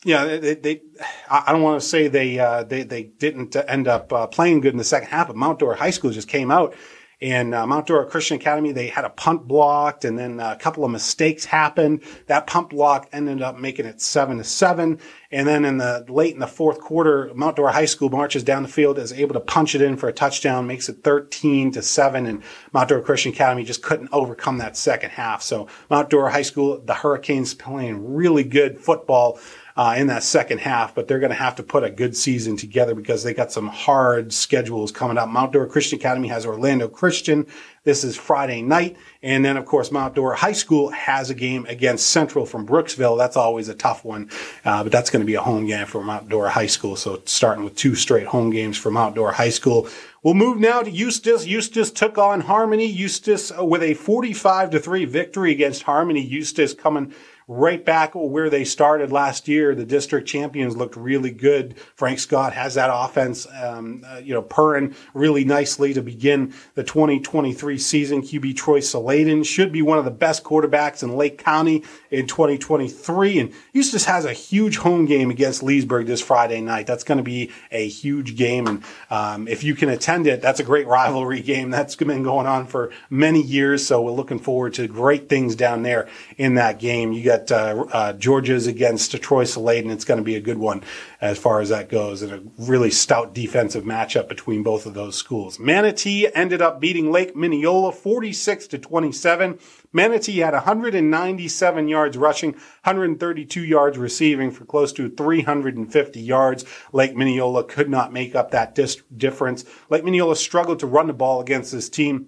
yeah, 0.05 0.37
they, 0.37 0.55
they, 0.55 0.81
I 1.29 1.51
don't 1.51 1.61
want 1.61 1.81
to 1.81 1.87
say 1.87 2.07
they, 2.07 2.39
uh, 2.39 2.63
they, 2.63 2.83
they 2.83 3.03
didn't 3.03 3.55
end 3.55 3.87
up 3.87 4.11
uh, 4.11 4.27
playing 4.27 4.61
good 4.61 4.73
in 4.73 4.77
the 4.77 4.83
second 4.83 5.09
half, 5.09 5.27
but 5.27 5.35
Mount 5.35 5.59
Dora 5.59 5.77
High 5.77 5.91
School 5.91 6.11
just 6.11 6.27
came 6.27 6.51
out 6.51 6.75
and 7.23 7.55
uh, 7.55 7.65
Mount 7.65 7.87
Dora 7.87 8.05
Christian 8.05 8.35
Academy, 8.35 8.73
they 8.73 8.87
had 8.87 9.05
a 9.05 9.09
punt 9.09 9.47
blocked 9.47 10.03
and 10.03 10.19
then 10.19 10.41
a 10.41 10.57
couple 10.57 10.83
of 10.83 10.91
mistakes 10.91 11.45
happened. 11.45 12.03
That 12.27 12.47
punt 12.47 12.71
block 12.71 13.07
ended 13.13 13.41
up 13.41 13.57
making 13.57 13.85
it 13.85 14.01
seven 14.01 14.39
to 14.39 14.43
seven. 14.43 14.99
And 15.31 15.47
then 15.47 15.63
in 15.63 15.77
the 15.77 16.05
late 16.09 16.33
in 16.33 16.41
the 16.41 16.47
fourth 16.47 16.81
quarter, 16.81 17.31
Mount 17.33 17.55
Dora 17.55 17.71
High 17.71 17.85
School 17.85 18.09
marches 18.09 18.43
down 18.43 18.61
the 18.61 18.67
field, 18.67 18.99
is 18.99 19.13
able 19.13 19.35
to 19.35 19.39
punch 19.39 19.73
it 19.73 19.81
in 19.81 19.95
for 19.95 20.09
a 20.09 20.13
touchdown, 20.13 20.67
makes 20.67 20.89
it 20.89 21.01
13 21.05 21.71
to 21.71 21.81
seven. 21.81 22.25
And 22.25 22.43
Mount 22.73 22.89
Dora 22.89 23.01
Christian 23.01 23.31
Academy 23.31 23.63
just 23.63 23.83
couldn't 23.83 24.09
overcome 24.11 24.57
that 24.57 24.75
second 24.75 25.11
half. 25.11 25.41
So 25.41 25.67
Mount 25.89 26.09
Dora 26.09 26.29
High 26.29 26.41
School, 26.41 26.81
the 26.81 26.93
Hurricanes 26.93 27.53
playing 27.53 28.15
really 28.15 28.43
good 28.43 28.81
football 28.81 29.39
uh, 29.75 29.95
in 29.97 30.07
that 30.07 30.23
second 30.23 30.59
half, 30.59 30.93
but 30.93 31.07
they're 31.07 31.19
going 31.19 31.31
to 31.31 31.35
have 31.35 31.55
to 31.55 31.63
put 31.63 31.83
a 31.83 31.89
good 31.89 32.15
season 32.15 32.55
together 32.55 32.93
because 32.93 33.23
they 33.23 33.33
got 33.33 33.51
some 33.51 33.67
hard 33.67 34.31
schedules 34.31 34.91
coming 34.91 35.17
up. 35.17 35.29
Mount 35.29 35.51
Dora 35.51 35.67
Christian 35.67 35.99
Academy 35.99 36.27
has 36.27 36.45
Orlando 36.45 36.87
Christian. 36.87 37.47
This 37.83 38.03
is 38.03 38.15
Friday 38.15 38.61
night. 38.61 38.95
And 39.23 39.43
then, 39.43 39.57
of 39.57 39.65
course, 39.65 39.91
Mount 39.91 40.15
Dora 40.15 40.37
High 40.37 40.53
School 40.53 40.89
has 40.91 41.29
a 41.29 41.33
game 41.33 41.65
against 41.67 42.09
Central 42.09 42.45
from 42.45 42.67
Brooksville. 42.67 43.17
That's 43.17 43.35
always 43.35 43.67
a 43.67 43.73
tough 43.73 44.05
one, 44.05 44.29
uh, 44.63 44.83
but 44.83 44.91
that's 44.91 45.09
going 45.09 45.21
to 45.21 45.25
be 45.25 45.35
a 45.35 45.41
home 45.41 45.65
game 45.65 45.87
for 45.87 46.03
Mount 46.03 46.29
Dora 46.29 46.51
High 46.51 46.67
School. 46.67 46.95
So 46.95 47.21
starting 47.25 47.63
with 47.63 47.75
two 47.75 47.95
straight 47.95 48.27
home 48.27 48.51
games 48.51 48.77
for 48.77 48.91
Mount 48.91 49.15
Dora 49.15 49.33
High 49.33 49.49
School. 49.49 49.89
We'll 50.21 50.35
move 50.35 50.57
now 50.57 50.81
to 50.81 50.89
Eustis. 50.89 51.45
Eustis 51.45 51.91
took 51.91 52.17
on 52.17 52.41
Harmony. 52.41 52.85
Eustis 52.87 53.51
uh, 53.51 53.65
with 53.65 53.83
a 53.83 53.93
45 53.95 54.69
to 54.71 54.79
3 54.79 55.03
victory 55.03 55.51
against 55.51 55.83
Harmony. 55.83 56.25
Eustis 56.25 56.73
coming 56.73 57.13
right 57.47 57.83
back 57.83 58.13
where 58.13 58.49
they 58.49 58.63
started 58.63 59.11
last 59.11 59.47
year. 59.47 59.75
The 59.75 59.85
district 59.85 60.27
champions 60.27 60.75
looked 60.75 60.95
really 60.95 61.31
good. 61.31 61.77
Frank 61.95 62.19
Scott 62.19 62.53
has 62.53 62.75
that 62.75 62.89
offense, 62.91 63.47
um, 63.61 64.03
uh, 64.07 64.17
you 64.17 64.33
know, 64.33 64.41
purring 64.41 64.95
really 65.13 65.43
nicely 65.43 65.93
to 65.93 66.01
begin 66.01 66.53
the 66.75 66.83
2023 66.83 67.77
season. 67.77 68.21
QB 68.21 68.55
Troy 68.55 68.79
Saladen 68.79 69.45
should 69.45 69.71
be 69.71 69.81
one 69.81 69.97
of 69.97 70.05
the 70.05 70.11
best 70.11 70.43
quarterbacks 70.43 71.03
in 71.03 71.15
Lake 71.15 71.37
County 71.37 71.83
in 72.11 72.27
2023. 72.27 73.39
And 73.39 73.53
Eustis 73.73 74.05
has 74.05 74.25
a 74.25 74.33
huge 74.33 74.77
home 74.77 75.05
game 75.05 75.29
against 75.29 75.63
Leesburg 75.63 76.07
this 76.07 76.21
Friday 76.21 76.61
night. 76.61 76.87
That's 76.87 77.03
going 77.03 77.17
to 77.17 77.23
be 77.23 77.51
a 77.71 77.87
huge 77.87 78.35
game. 78.35 78.67
And 78.67 78.83
um, 79.09 79.47
if 79.47 79.63
you 79.63 79.75
can 79.75 79.89
attend 79.89 80.27
it, 80.27 80.41
that's 80.41 80.59
a 80.59 80.63
great 80.63 80.87
rivalry 80.87 81.41
game. 81.41 81.69
That's 81.69 81.95
been 81.95 82.23
going 82.23 82.47
on 82.47 82.67
for 82.67 82.91
many 83.09 83.41
years. 83.41 83.85
So 83.85 84.01
we're 84.01 84.11
looking 84.11 84.39
forward 84.39 84.73
to 84.75 84.87
great 84.87 85.29
things 85.29 85.55
down 85.55 85.83
there 85.83 86.07
in 86.37 86.55
that 86.55 86.79
game. 86.79 87.11
You 87.11 87.23
got 87.23 87.32
got 87.37 87.51
uh, 87.51 87.85
uh, 87.91 88.13
Georgia's 88.13 88.67
against 88.67 89.11
Troy 89.21 89.43
Salade, 89.43 89.81
and 89.81 89.91
it's 89.91 90.05
going 90.05 90.19
to 90.19 90.23
be 90.23 90.35
a 90.35 90.41
good 90.41 90.57
one 90.57 90.83
as 91.21 91.37
far 91.37 91.61
as 91.61 91.69
that 91.69 91.89
goes, 91.89 92.21
and 92.21 92.31
a 92.31 92.43
really 92.57 92.91
stout 92.91 93.33
defensive 93.33 93.83
matchup 93.83 94.27
between 94.27 94.63
both 94.63 94.85
of 94.85 94.93
those 94.93 95.15
schools. 95.15 95.59
Manatee 95.59 96.27
ended 96.33 96.61
up 96.61 96.79
beating 96.79 97.11
Lake 97.11 97.35
Minneola 97.35 97.93
46 97.93 98.67
to 98.67 98.77
27. 98.77 99.59
Manatee 99.91 100.39
had 100.39 100.53
197 100.53 101.87
yards 101.87 102.17
rushing, 102.17 102.51
132 102.53 103.63
yards 103.63 103.97
receiving 103.97 104.51
for 104.51 104.65
close 104.65 104.91
to 104.93 105.09
350 105.09 106.19
yards. 106.19 106.65
Lake 106.91 107.15
Minneola 107.15 107.67
could 107.67 107.89
not 107.89 108.11
make 108.11 108.35
up 108.35 108.51
that 108.51 108.75
dis- 108.75 109.01
difference. 109.15 109.65
Lake 109.89 110.03
Minneola 110.03 110.35
struggled 110.35 110.79
to 110.79 110.87
run 110.87 111.07
the 111.07 111.13
ball 111.13 111.41
against 111.41 111.71
this 111.71 111.89
team. 111.89 112.27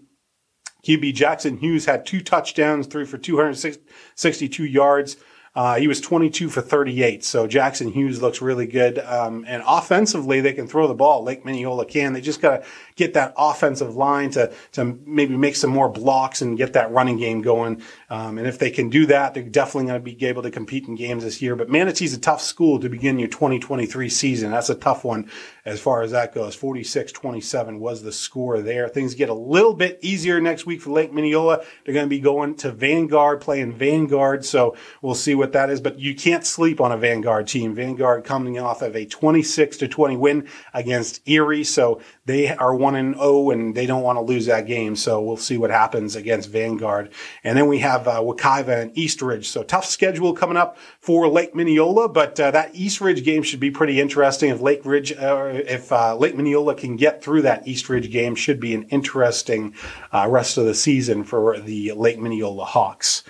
QB 0.86 1.16
Jackson 1.16 1.58
Hughes 1.58 1.86
had 1.86 2.06
two 2.06 2.22
touchdowns, 2.22 2.88
three 2.88 3.06
for 3.06 3.18
262 3.18 4.64
yards. 4.64 5.18
Uh, 5.56 5.76
he 5.76 5.88
was 5.88 6.02
22 6.02 6.50
for 6.50 6.62
38. 6.62 7.24
So 7.24 7.48
Jackson 7.48 7.92
Hughes 7.92 8.22
looks 8.22 8.42
really 8.42 8.68
good. 8.68 9.00
Um, 9.00 9.46
and 9.48 9.64
offensively, 9.66 10.42
they 10.42 10.52
can 10.52 10.68
throw 10.68 10.88
the 10.88 10.94
ball. 10.94 11.24
Lake 11.24 11.46
Minneola 11.46 11.88
can. 11.88 12.12
They 12.12 12.20
just 12.20 12.42
got 12.42 12.62
to 12.62 12.68
get 12.96 13.14
that 13.14 13.34
offensive 13.38 13.96
line 13.96 14.30
to, 14.32 14.52
to 14.72 14.98
maybe 15.06 15.36
make 15.36 15.56
some 15.56 15.70
more 15.70 15.90
blocks 15.90 16.42
and 16.42 16.58
get 16.58 16.74
that 16.74 16.92
running 16.92 17.18
game 17.18 17.42
going. 17.42 17.82
Um, 18.10 18.38
and 18.38 18.48
if 18.48 18.58
they 18.58 18.72
can 18.72 18.90
do 18.90 19.06
that, 19.08 19.34
they're 19.34 19.44
definitely 19.44 19.88
going 19.88 20.04
to 20.04 20.18
be 20.18 20.26
able 20.26 20.44
to 20.44 20.52
compete 20.52 20.88
in 20.88 20.96
games 20.96 21.24
this 21.24 21.42
year. 21.42 21.56
But 21.56 21.70
Manatee's 21.70 22.14
a 22.14 22.20
tough 22.20 22.42
school 22.42 22.80
to 22.80 22.90
begin 22.90 23.20
your 23.20 23.28
2023 23.28 24.10
season. 24.10 24.52
That's 24.52 24.70
a 24.70 24.76
tough 24.76 25.04
one 25.04 25.30
as 25.66 25.80
far 25.82 26.04
as 26.04 26.12
that 26.12 26.34
goes. 26.34 26.56
46-27 26.56 27.80
was 27.80 28.02
the 28.02 28.12
score 28.12 28.62
there. 28.62 28.88
Things 28.88 29.16
get 29.16 29.30
a 29.30 29.34
little 29.34 29.74
bit 29.74 30.00
easier 30.02 30.40
next 30.40 30.66
week 30.66 30.82
for 30.82 30.92
Lake 30.92 31.12
Minneola. 31.12 31.66
They're 31.84 31.94
going 31.94 32.06
to 32.06 32.10
be 32.10 32.20
going 32.20 32.56
to 32.58 32.72
Vanguard, 32.72 33.42
playing 33.42 33.74
Vanguard. 33.74 34.46
So 34.46 34.78
we'll 35.02 35.16
see 35.16 35.36
what 35.36 35.54
that 35.54 35.70
is. 35.70 35.82
But 35.82 36.00
you 36.00 36.16
can't 36.16 36.46
sleep 36.46 36.80
on 36.80 36.92
a 36.92 36.98
Vanguard 36.98 37.48
team. 37.48 37.76
Vanguard 37.76 38.24
coming 38.24 38.60
off 38.60 38.82
of 38.82 38.96
a 38.96 39.06
26 39.06 39.78
to 39.78 39.88
20 39.88 40.18
win 40.18 40.48
against 40.74 41.28
Erie. 41.28 41.64
So 41.64 42.02
they 42.26 42.56
are 42.56 42.76
and 42.94 43.16
zero, 43.16 43.50
and 43.50 43.74
they 43.74 43.88
don't 43.88 44.04
want 44.04 44.18
to 44.18 44.22
lose 44.22 44.46
that 44.46 44.68
game. 44.68 44.96
So 44.96 45.20
we'll 45.22 45.38
see 45.38 45.58
what 45.58 45.72
happens 45.72 46.16
against 46.16 46.52
Vanguard. 46.52 47.10
And 47.44 47.58
then 47.58 47.68
we 47.68 47.80
have 47.80 48.08
uh, 48.08 48.20
Wekiva 48.20 48.82
and 48.84 48.96
East 48.98 49.22
Ridge. 49.22 49.48
So 49.48 49.64
tough 49.64 49.86
schedule 49.86 50.34
coming 50.34 50.58
up 50.58 50.78
for 51.00 51.28
Lake 51.28 51.54
Minneola, 51.56 52.14
but 52.14 52.40
uh, 52.40 52.52
that 52.52 52.76
East 52.76 53.02
Ridge 53.02 53.24
game 53.24 53.42
should 53.42 53.60
be 53.60 53.72
pretty 53.72 54.00
interesting. 54.00 54.50
If 54.50 54.62
Lake 54.62 54.86
Ridge, 54.86 55.14
uh, 55.14 55.52
if 55.54 55.92
uh, 55.92 56.16
Lake 56.16 56.36
Minneola 56.36 56.78
can 56.78 56.96
get 56.98 57.24
through 57.24 57.42
that 57.44 57.68
East 57.68 57.90
Ridge 57.90 58.12
game, 58.12 58.36
should 58.36 58.60
be 58.60 58.76
an 58.76 58.84
interesting 58.84 59.74
uh, 60.12 60.28
rest 60.30 60.58
of 60.58 60.66
the 60.66 60.76
season 60.76 61.24
for 61.24 61.60
the 61.60 61.94
Lake 61.94 62.20
Minneola 62.20 62.66
Hawks. 62.66 63.24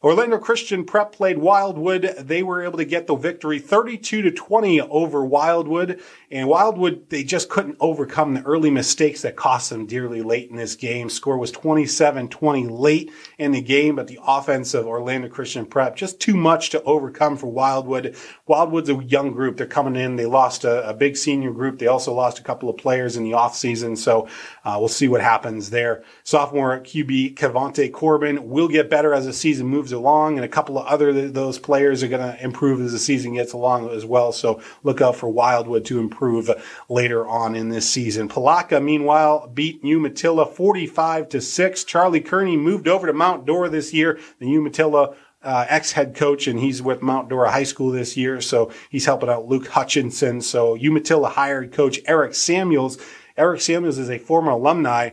Orlando 0.00 0.38
Christian 0.38 0.84
Prep 0.84 1.10
played 1.10 1.38
Wildwood. 1.38 2.02
They 2.20 2.44
were 2.44 2.62
able 2.62 2.78
to 2.78 2.84
get 2.84 3.08
the 3.08 3.16
victory 3.16 3.58
32 3.58 4.22
to 4.22 4.30
20 4.30 4.80
over 4.82 5.24
Wildwood. 5.24 6.00
And 6.30 6.46
Wildwood, 6.46 7.10
they 7.10 7.24
just 7.24 7.48
couldn't 7.48 7.78
overcome 7.80 8.34
the 8.34 8.42
early 8.42 8.70
mistakes 8.70 9.22
that 9.22 9.34
cost 9.34 9.70
them 9.70 9.86
dearly 9.86 10.22
late 10.22 10.50
in 10.50 10.56
this 10.56 10.76
game. 10.76 11.10
Score 11.10 11.36
was 11.36 11.50
27-20 11.50 12.70
late 12.70 13.10
in 13.38 13.50
the 13.50 13.60
game, 13.60 13.96
but 13.96 14.06
the 14.06 14.20
offense 14.24 14.72
of 14.72 14.86
Orlando 14.86 15.28
Christian 15.28 15.66
Prep 15.66 15.96
just 15.96 16.20
too 16.20 16.36
much 16.36 16.70
to 16.70 16.82
overcome 16.84 17.36
for 17.36 17.48
Wildwood. 17.48 18.14
Wildwood's 18.46 18.90
a 18.90 19.02
young 19.02 19.32
group. 19.32 19.56
They're 19.56 19.66
coming 19.66 19.96
in. 19.96 20.14
They 20.14 20.26
lost 20.26 20.62
a, 20.62 20.88
a 20.88 20.94
big 20.94 21.16
senior 21.16 21.50
group. 21.50 21.80
They 21.80 21.88
also 21.88 22.14
lost 22.14 22.38
a 22.38 22.44
couple 22.44 22.70
of 22.70 22.76
players 22.76 23.16
in 23.16 23.24
the 23.24 23.32
offseason. 23.32 23.98
So 23.98 24.28
uh, 24.68 24.76
we'll 24.78 24.86
see 24.86 25.08
what 25.08 25.22
happens 25.22 25.70
there. 25.70 26.02
Sophomore 26.24 26.78
QB 26.80 27.36
Cavante 27.36 27.90
Corbin 27.90 28.50
will 28.50 28.68
get 28.68 28.90
better 28.90 29.14
as 29.14 29.24
the 29.24 29.32
season 29.32 29.66
moves 29.66 29.92
along, 29.92 30.36
and 30.36 30.44
a 30.44 30.48
couple 30.48 30.76
of 30.78 30.84
other 30.84 31.30
those 31.30 31.58
players 31.58 32.02
are 32.02 32.08
going 32.08 32.20
to 32.20 32.44
improve 32.44 32.78
as 32.82 32.92
the 32.92 32.98
season 32.98 33.32
gets 33.32 33.54
along 33.54 33.88
as 33.88 34.04
well. 34.04 34.30
So 34.30 34.60
look 34.82 35.00
out 35.00 35.16
for 35.16 35.30
Wildwood 35.30 35.86
to 35.86 35.98
improve 35.98 36.50
later 36.90 37.26
on 37.26 37.54
in 37.54 37.70
this 37.70 37.88
season. 37.88 38.28
Palatka, 38.28 38.78
meanwhile, 38.78 39.48
beat 39.48 39.82
Umatilla 39.82 40.44
45 40.44 41.30
to 41.30 41.40
6. 41.40 41.84
Charlie 41.84 42.20
Kearney 42.20 42.58
moved 42.58 42.88
over 42.88 43.06
to 43.06 43.14
Mount 43.14 43.46
Dora 43.46 43.70
this 43.70 43.94
year. 43.94 44.20
The 44.38 44.48
Umatilla 44.48 45.16
uh, 45.42 45.64
ex 45.70 45.92
head 45.92 46.14
coach, 46.14 46.46
and 46.46 46.60
he's 46.60 46.82
with 46.82 47.00
Mount 47.00 47.30
Dora 47.30 47.50
High 47.50 47.62
School 47.62 47.90
this 47.90 48.18
year. 48.18 48.42
So 48.42 48.70
he's 48.90 49.06
helping 49.06 49.30
out 49.30 49.46
Luke 49.46 49.68
Hutchinson. 49.68 50.42
So 50.42 50.76
Umatilla 50.76 51.30
hired 51.30 51.72
coach 51.72 52.00
Eric 52.06 52.34
Samuels. 52.34 52.98
Eric 53.38 53.60
Samuels 53.60 53.98
is 53.98 54.10
a 54.10 54.18
former 54.18 54.50
alumni 54.50 55.10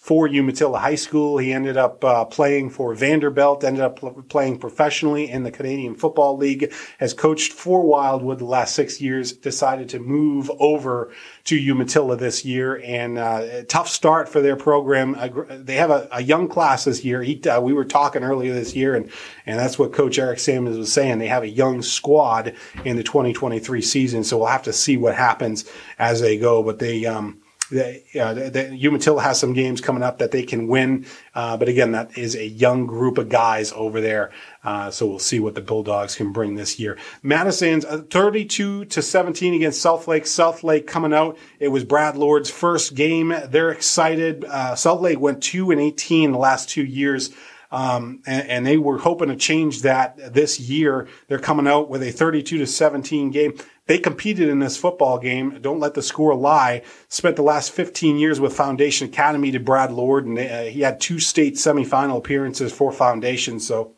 for 0.00 0.26
Umatilla 0.26 0.78
High 0.78 0.94
School. 0.94 1.38
He 1.38 1.52
ended 1.52 1.76
up 1.76 2.02
uh, 2.02 2.24
playing 2.24 2.70
for 2.70 2.94
Vanderbilt, 2.94 3.62
ended 3.62 3.82
up 3.82 3.98
pl- 4.00 4.24
playing 4.28 4.58
professionally 4.58 5.30
in 5.30 5.42
the 5.42 5.50
Canadian 5.50 5.94
Football 5.94 6.36
League, 6.38 6.72
has 6.98 7.12
coached 7.14 7.52
for 7.52 7.82
Wildwood 7.82 8.38
the 8.38 8.46
last 8.46 8.74
six 8.74 9.00
years, 9.00 9.32
decided 9.32 9.90
to 9.90 9.98
move 9.98 10.50
over 10.58 11.12
to 11.44 11.56
Umatilla 11.56 12.16
this 12.16 12.44
year, 12.44 12.80
and 12.84 13.18
uh, 13.18 13.64
tough 13.68 13.88
start 13.88 14.28
for 14.28 14.40
their 14.40 14.56
program. 14.56 15.14
they 15.50 15.74
have 15.74 15.90
a, 15.90 16.08
a, 16.10 16.22
young 16.22 16.48
class 16.48 16.84
this 16.84 17.04
year. 17.04 17.22
He, 17.22 17.42
uh, 17.42 17.60
we 17.60 17.74
were 17.74 17.84
talking 17.84 18.24
earlier 18.24 18.54
this 18.54 18.74
year, 18.74 18.94
and, 18.94 19.10
and 19.46 19.58
that's 19.58 19.78
what 19.78 19.92
Coach 19.92 20.18
Eric 20.18 20.38
Samuels 20.38 20.78
was 20.78 20.92
saying. 20.92 21.18
They 21.18 21.28
have 21.28 21.42
a 21.42 21.48
young 21.48 21.82
squad 21.82 22.54
in 22.84 22.96
the 22.96 23.04
2023 23.04 23.82
season, 23.82 24.24
so 24.24 24.38
we'll 24.38 24.46
have 24.46 24.62
to 24.62 24.72
see 24.72 24.96
what 24.96 25.14
happens 25.14 25.68
as 25.98 26.20
they 26.20 26.38
go, 26.38 26.62
but 26.62 26.78
they, 26.78 27.04
um, 27.04 27.42
the, 27.70 28.02
uh, 28.18 28.34
the, 28.34 28.74
Umatilla 28.74 29.22
has 29.22 29.38
some 29.38 29.52
games 29.52 29.80
coming 29.80 30.02
up 30.02 30.18
that 30.18 30.30
they 30.30 30.42
can 30.42 30.68
win. 30.68 31.06
Uh, 31.34 31.56
but 31.56 31.68
again, 31.68 31.92
that 31.92 32.16
is 32.16 32.34
a 32.34 32.46
young 32.46 32.86
group 32.86 33.18
of 33.18 33.28
guys 33.28 33.72
over 33.72 34.00
there. 34.00 34.30
Uh, 34.64 34.90
so 34.90 35.06
we'll 35.06 35.18
see 35.18 35.38
what 35.40 35.54
the 35.54 35.60
Bulldogs 35.60 36.14
can 36.14 36.32
bring 36.32 36.54
this 36.54 36.78
year. 36.78 36.98
Madison's 37.22 37.84
uh, 37.84 38.02
32 38.10 38.86
to 38.86 39.02
17 39.02 39.54
against 39.54 39.82
South 39.82 40.08
Lake. 40.08 40.26
South 40.26 40.64
Lake 40.64 40.86
coming 40.86 41.12
out. 41.12 41.38
It 41.60 41.68
was 41.68 41.84
Brad 41.84 42.16
Lord's 42.16 42.50
first 42.50 42.94
game. 42.94 43.34
They're 43.48 43.70
excited. 43.70 44.44
Uh, 44.44 44.74
South 44.74 45.00
Lake 45.00 45.20
went 45.20 45.42
2 45.42 45.70
and 45.70 45.80
18 45.80 46.32
the 46.32 46.38
last 46.38 46.68
two 46.68 46.84
years. 46.84 47.30
Um, 47.70 48.22
and, 48.26 48.48
and, 48.48 48.66
they 48.66 48.78
were 48.78 48.96
hoping 48.96 49.28
to 49.28 49.36
change 49.36 49.82
that 49.82 50.32
this 50.32 50.58
year. 50.58 51.06
They're 51.26 51.38
coming 51.38 51.66
out 51.66 51.90
with 51.90 52.02
a 52.02 52.10
32 52.10 52.56
to 52.56 52.66
17 52.66 53.30
game. 53.30 53.58
They 53.84 53.98
competed 53.98 54.48
in 54.48 54.58
this 54.58 54.78
football 54.78 55.18
game. 55.18 55.58
Don't 55.60 55.78
let 55.78 55.92
the 55.92 56.02
score 56.02 56.34
lie. 56.34 56.82
Spent 57.08 57.36
the 57.36 57.42
last 57.42 57.72
15 57.72 58.16
years 58.16 58.40
with 58.40 58.56
Foundation 58.56 59.08
Academy 59.08 59.50
to 59.50 59.60
Brad 59.60 59.92
Lord, 59.92 60.24
and 60.24 60.38
they, 60.38 60.68
uh, 60.68 60.70
he 60.70 60.80
had 60.80 60.98
two 60.98 61.18
state 61.18 61.54
semifinal 61.54 62.16
appearances 62.16 62.72
for 62.72 62.90
Foundation. 62.90 63.60
So 63.60 63.94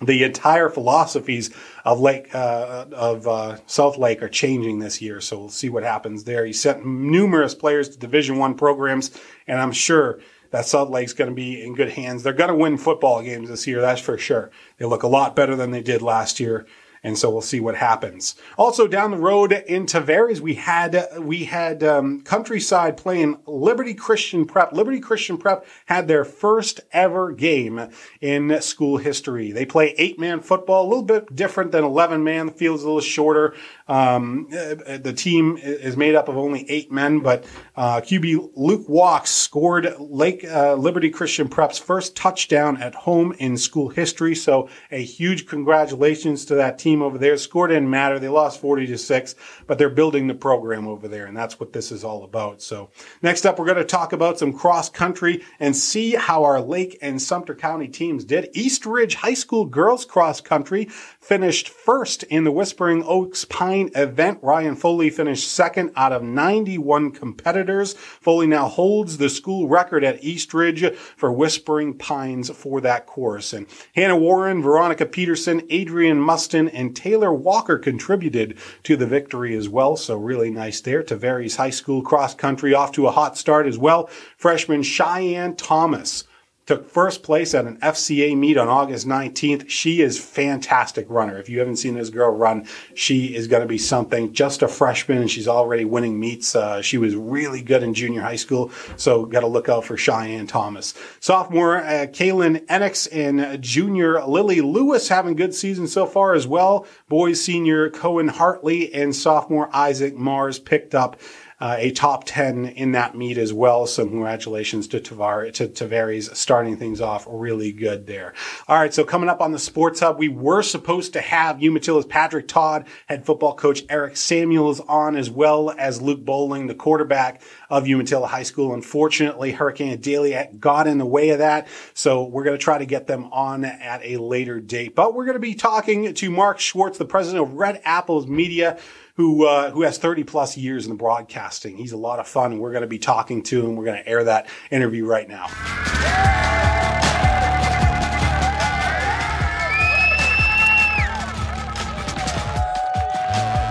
the 0.00 0.24
entire 0.24 0.68
philosophies 0.68 1.54
of 1.84 2.00
Lake 2.00 2.34
uh, 2.34 2.86
of 2.92 3.26
uh, 3.26 3.58
South 3.66 3.96
Lake 3.96 4.22
are 4.22 4.28
changing 4.28 4.78
this 4.78 5.00
year. 5.00 5.20
So 5.20 5.38
we'll 5.38 5.48
see 5.48 5.68
what 5.68 5.82
happens 5.82 6.24
there. 6.24 6.44
He 6.44 6.52
sent 6.52 6.84
numerous 6.84 7.54
players 7.54 7.88
to 7.90 7.98
Division 7.98 8.38
One 8.38 8.54
programs, 8.54 9.18
and 9.46 9.60
I'm 9.60 9.72
sure 9.72 10.20
that 10.52 10.66
South 10.66 10.90
Lake's 10.90 11.14
going 11.14 11.30
to 11.30 11.34
be 11.34 11.60
in 11.60 11.74
good 11.74 11.90
hands. 11.90 12.22
They're 12.22 12.32
going 12.32 12.50
to 12.50 12.54
win 12.54 12.78
football 12.78 13.22
games 13.22 13.48
this 13.48 13.66
year, 13.66 13.80
that's 13.80 14.00
for 14.00 14.16
sure. 14.16 14.50
They 14.76 14.84
look 14.84 15.02
a 15.02 15.08
lot 15.08 15.34
better 15.34 15.56
than 15.56 15.72
they 15.72 15.82
did 15.82 16.02
last 16.02 16.38
year. 16.38 16.66
And 17.04 17.18
so 17.18 17.30
we'll 17.30 17.40
see 17.40 17.58
what 17.58 17.74
happens. 17.74 18.36
Also 18.56 18.86
down 18.86 19.10
the 19.10 19.16
road 19.16 19.52
in 19.52 19.86
Tavares, 19.86 20.38
we 20.38 20.54
had, 20.54 21.08
we 21.18 21.44
had, 21.44 21.82
um, 21.82 22.20
Countryside 22.22 22.96
playing 22.96 23.38
Liberty 23.44 23.92
Christian 23.92 24.46
Prep. 24.46 24.72
Liberty 24.72 25.00
Christian 25.00 25.36
Prep 25.36 25.66
had 25.86 26.06
their 26.06 26.24
first 26.24 26.80
ever 26.92 27.32
game 27.32 27.88
in 28.20 28.62
school 28.62 28.98
history. 28.98 29.50
They 29.50 29.66
play 29.66 29.94
eight 29.98 30.20
man 30.20 30.40
football, 30.40 30.86
a 30.86 30.88
little 30.88 31.02
bit 31.02 31.34
different 31.34 31.72
than 31.72 31.82
11 31.82 32.22
man. 32.22 32.46
The 32.46 32.52
field's 32.52 32.84
a 32.84 32.86
little 32.86 33.00
shorter. 33.00 33.54
Um, 33.88 34.46
the 34.50 35.12
team 35.16 35.58
is 35.60 35.96
made 35.96 36.14
up 36.14 36.28
of 36.28 36.36
only 36.36 36.70
eight 36.70 36.92
men, 36.92 37.18
but, 37.18 37.44
uh, 37.76 38.00
QB 38.00 38.52
Luke 38.54 38.88
Walks 38.88 39.30
scored 39.30 39.92
Lake, 39.98 40.44
uh, 40.44 40.74
Liberty 40.74 41.10
Christian 41.10 41.48
Prep's 41.48 41.78
first 41.78 42.14
touchdown 42.14 42.80
at 42.80 42.94
home 42.94 43.34
in 43.38 43.56
school 43.56 43.88
history. 43.88 44.34
So 44.36 44.68
a 44.92 45.02
huge 45.02 45.46
congratulations 45.46 46.44
to 46.46 46.54
that 46.54 46.78
team 46.78 46.91
team 46.92 47.02
over 47.02 47.18
there. 47.18 47.36
Score 47.36 47.68
didn't 47.68 47.88
matter. 47.88 48.18
They 48.18 48.28
lost 48.28 48.60
40 48.60 48.86
to 48.88 48.98
6, 48.98 49.34
but 49.66 49.78
they're 49.78 49.88
building 49.88 50.26
the 50.26 50.34
program 50.34 50.86
over 50.86 51.08
there, 51.08 51.26
and 51.26 51.36
that's 51.36 51.58
what 51.58 51.72
this 51.72 51.90
is 51.90 52.04
all 52.04 52.24
about. 52.24 52.60
So 52.60 52.90
next 53.22 53.46
up, 53.46 53.58
we're 53.58 53.66
going 53.66 53.78
to 53.78 53.84
talk 53.84 54.12
about 54.12 54.38
some 54.38 54.52
cross 54.52 54.90
country 54.90 55.42
and 55.58 55.74
see 55.74 56.14
how 56.14 56.44
our 56.44 56.60
Lake 56.60 56.98
and 57.00 57.20
Sumter 57.20 57.54
County 57.54 57.88
teams 57.88 58.24
did. 58.24 58.50
East 58.52 58.84
Ridge 58.84 59.14
High 59.14 59.34
School 59.34 59.64
girls 59.64 60.04
cross 60.04 60.40
country 60.40 60.88
finished 61.22 61.70
first 61.70 62.24
in 62.24 62.44
the 62.44 62.52
Whispering 62.52 63.02
Oaks 63.06 63.46
Pine 63.46 63.90
event. 63.94 64.38
Ryan 64.42 64.76
Foley 64.76 65.08
finished 65.08 65.48
second 65.48 65.92
out 65.96 66.12
of 66.12 66.22
91 66.22 67.12
competitors. 67.12 67.94
Foley 67.94 68.46
now 68.46 68.68
holds 68.68 69.16
the 69.16 69.30
school 69.30 69.66
record 69.66 70.04
at 70.04 70.22
East 70.22 70.52
Ridge 70.52 70.94
for 71.16 71.32
Whispering 71.32 71.96
Pines 71.96 72.50
for 72.50 72.82
that 72.82 73.06
course. 73.06 73.54
And 73.54 73.66
Hannah 73.94 74.18
Warren, 74.18 74.60
Veronica 74.62 75.06
Peterson, 75.06 75.62
Adrian 75.70 76.20
Mustin, 76.20 76.68
and 76.68 76.82
and 76.82 76.96
Taylor 76.96 77.32
Walker 77.32 77.78
contributed 77.78 78.58
to 78.82 78.96
the 78.96 79.06
victory 79.06 79.54
as 79.54 79.68
well. 79.68 79.96
So 79.96 80.16
really 80.16 80.50
nice 80.50 80.80
there. 80.80 81.04
Tavares 81.04 81.56
High 81.56 81.70
School 81.70 82.02
cross 82.02 82.34
country 82.34 82.74
off 82.74 82.90
to 82.92 83.06
a 83.06 83.12
hot 83.12 83.38
start 83.38 83.68
as 83.68 83.78
well. 83.78 84.10
Freshman 84.36 84.82
Cheyenne 84.82 85.54
Thomas 85.54 86.24
took 86.66 86.88
first 86.88 87.22
place 87.22 87.54
at 87.54 87.64
an 87.64 87.78
FCA 87.78 88.36
meet 88.36 88.56
on 88.56 88.68
August 88.68 89.06
19th. 89.06 89.68
She 89.68 90.00
is 90.00 90.18
fantastic 90.18 91.06
runner. 91.08 91.38
If 91.38 91.48
you 91.48 91.58
haven't 91.58 91.76
seen 91.76 91.94
this 91.94 92.10
girl 92.10 92.30
run, 92.30 92.68
she 92.94 93.34
is 93.34 93.48
going 93.48 93.62
to 93.62 93.68
be 93.68 93.78
something. 93.78 94.32
Just 94.32 94.62
a 94.62 94.68
freshman 94.68 95.18
and 95.18 95.30
she's 95.30 95.48
already 95.48 95.84
winning 95.84 96.20
meets. 96.20 96.54
Uh, 96.54 96.80
she 96.80 96.98
was 96.98 97.16
really 97.16 97.62
good 97.62 97.82
in 97.82 97.94
junior 97.94 98.22
high 98.22 98.36
school. 98.36 98.70
So 98.96 99.26
got 99.26 99.40
to 99.40 99.48
look 99.48 99.68
out 99.68 99.84
for 99.84 99.96
Cheyenne 99.96 100.46
Thomas. 100.46 100.94
Sophomore, 101.18 101.78
uh, 101.78 102.06
Kaylin 102.06 102.64
Enix 102.66 103.08
and 103.10 103.60
junior 103.62 104.22
Lily 104.24 104.60
Lewis 104.60 105.08
having 105.08 105.34
good 105.34 105.54
season 105.54 105.88
so 105.88 106.06
far 106.06 106.34
as 106.34 106.46
well. 106.46 106.86
Boys 107.08 107.42
senior 107.42 107.90
Cohen 107.90 108.28
Hartley 108.28 108.92
and 108.94 109.14
sophomore 109.14 109.68
Isaac 109.74 110.14
Mars 110.14 110.58
picked 110.58 110.94
up 110.94 111.18
uh, 111.62 111.76
a 111.78 111.92
top 111.92 112.24
10 112.24 112.66
in 112.66 112.90
that 112.90 113.16
meet 113.16 113.38
as 113.38 113.52
well. 113.52 113.86
So 113.86 114.04
congratulations 114.04 114.88
to 114.88 114.98
Tavar, 114.98 115.52
to 115.52 115.68
Tavares 115.68 116.34
starting 116.34 116.76
things 116.76 117.00
off 117.00 117.24
really 117.30 117.70
good 117.70 118.08
there. 118.08 118.34
All 118.66 118.76
right. 118.76 118.92
So 118.92 119.04
coming 119.04 119.28
up 119.28 119.40
on 119.40 119.52
the 119.52 119.60
Sports 119.60 120.00
Hub, 120.00 120.18
we 120.18 120.26
were 120.26 120.62
supposed 120.62 121.12
to 121.12 121.20
have 121.20 121.62
Umatilla's 121.62 122.04
Patrick 122.04 122.48
Todd, 122.48 122.88
head 123.06 123.24
football 123.24 123.54
coach 123.54 123.84
Eric 123.88 124.16
Samuels 124.16 124.80
on 124.80 125.14
as 125.14 125.30
well 125.30 125.70
as 125.78 126.02
Luke 126.02 126.24
Bowling, 126.24 126.66
the 126.66 126.74
quarterback 126.74 127.42
of 127.70 127.86
Umatilla 127.86 128.26
High 128.26 128.42
School. 128.42 128.74
Unfortunately, 128.74 129.52
Hurricane 129.52 129.92
Idalia 129.92 130.48
got 130.58 130.88
in 130.88 130.98
the 130.98 131.06
way 131.06 131.30
of 131.30 131.38
that. 131.38 131.68
So 131.94 132.24
we're 132.24 132.42
going 132.42 132.58
to 132.58 132.64
try 132.64 132.78
to 132.78 132.86
get 132.86 133.06
them 133.06 133.26
on 133.26 133.64
at 133.64 134.00
a 134.02 134.16
later 134.16 134.58
date, 134.58 134.96
but 134.96 135.14
we're 135.14 135.26
going 135.26 135.36
to 135.36 135.38
be 135.38 135.54
talking 135.54 136.12
to 136.12 136.30
Marc 136.32 136.58
Schwartz, 136.58 136.98
the 136.98 137.04
president 137.04 137.44
of 137.44 137.54
Red 137.54 137.80
Apples 137.84 138.26
Media 138.26 138.80
who 139.14 139.46
uh, 139.46 139.70
who 139.70 139.82
has 139.82 139.98
30 139.98 140.24
plus 140.24 140.56
years 140.56 140.86
in 140.86 140.96
broadcasting. 140.96 141.76
He's 141.76 141.92
a 141.92 141.96
lot 141.96 142.18
of 142.18 142.26
fun. 142.26 142.58
We're 142.58 142.72
going 142.72 142.82
to 142.82 142.88
be 142.88 142.98
talking 142.98 143.42
to 143.44 143.64
him. 143.64 143.76
We're 143.76 143.84
going 143.84 144.02
to 144.02 144.08
air 144.08 144.24
that 144.24 144.48
interview 144.70 145.04
right 145.06 145.28
now. 145.28 145.48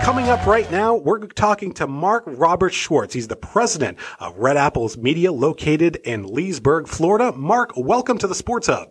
Coming 0.02 0.28
up 0.30 0.44
right 0.46 0.68
now, 0.70 0.96
we're 0.96 1.20
talking 1.20 1.72
to 1.74 1.86
Marc 1.86 2.24
Robert 2.26 2.74
Schwartz. 2.74 3.14
He's 3.14 3.28
the 3.28 3.36
president 3.36 3.98
of 4.18 4.36
Red 4.36 4.56
Apples 4.56 4.98
Media 4.98 5.30
located 5.30 5.96
in 6.04 6.26
Leesburg, 6.26 6.88
Florida. 6.88 7.32
Marc, 7.32 7.76
welcome 7.76 8.18
to 8.18 8.26
the 8.26 8.34
Sports 8.34 8.66
Hub. 8.66 8.90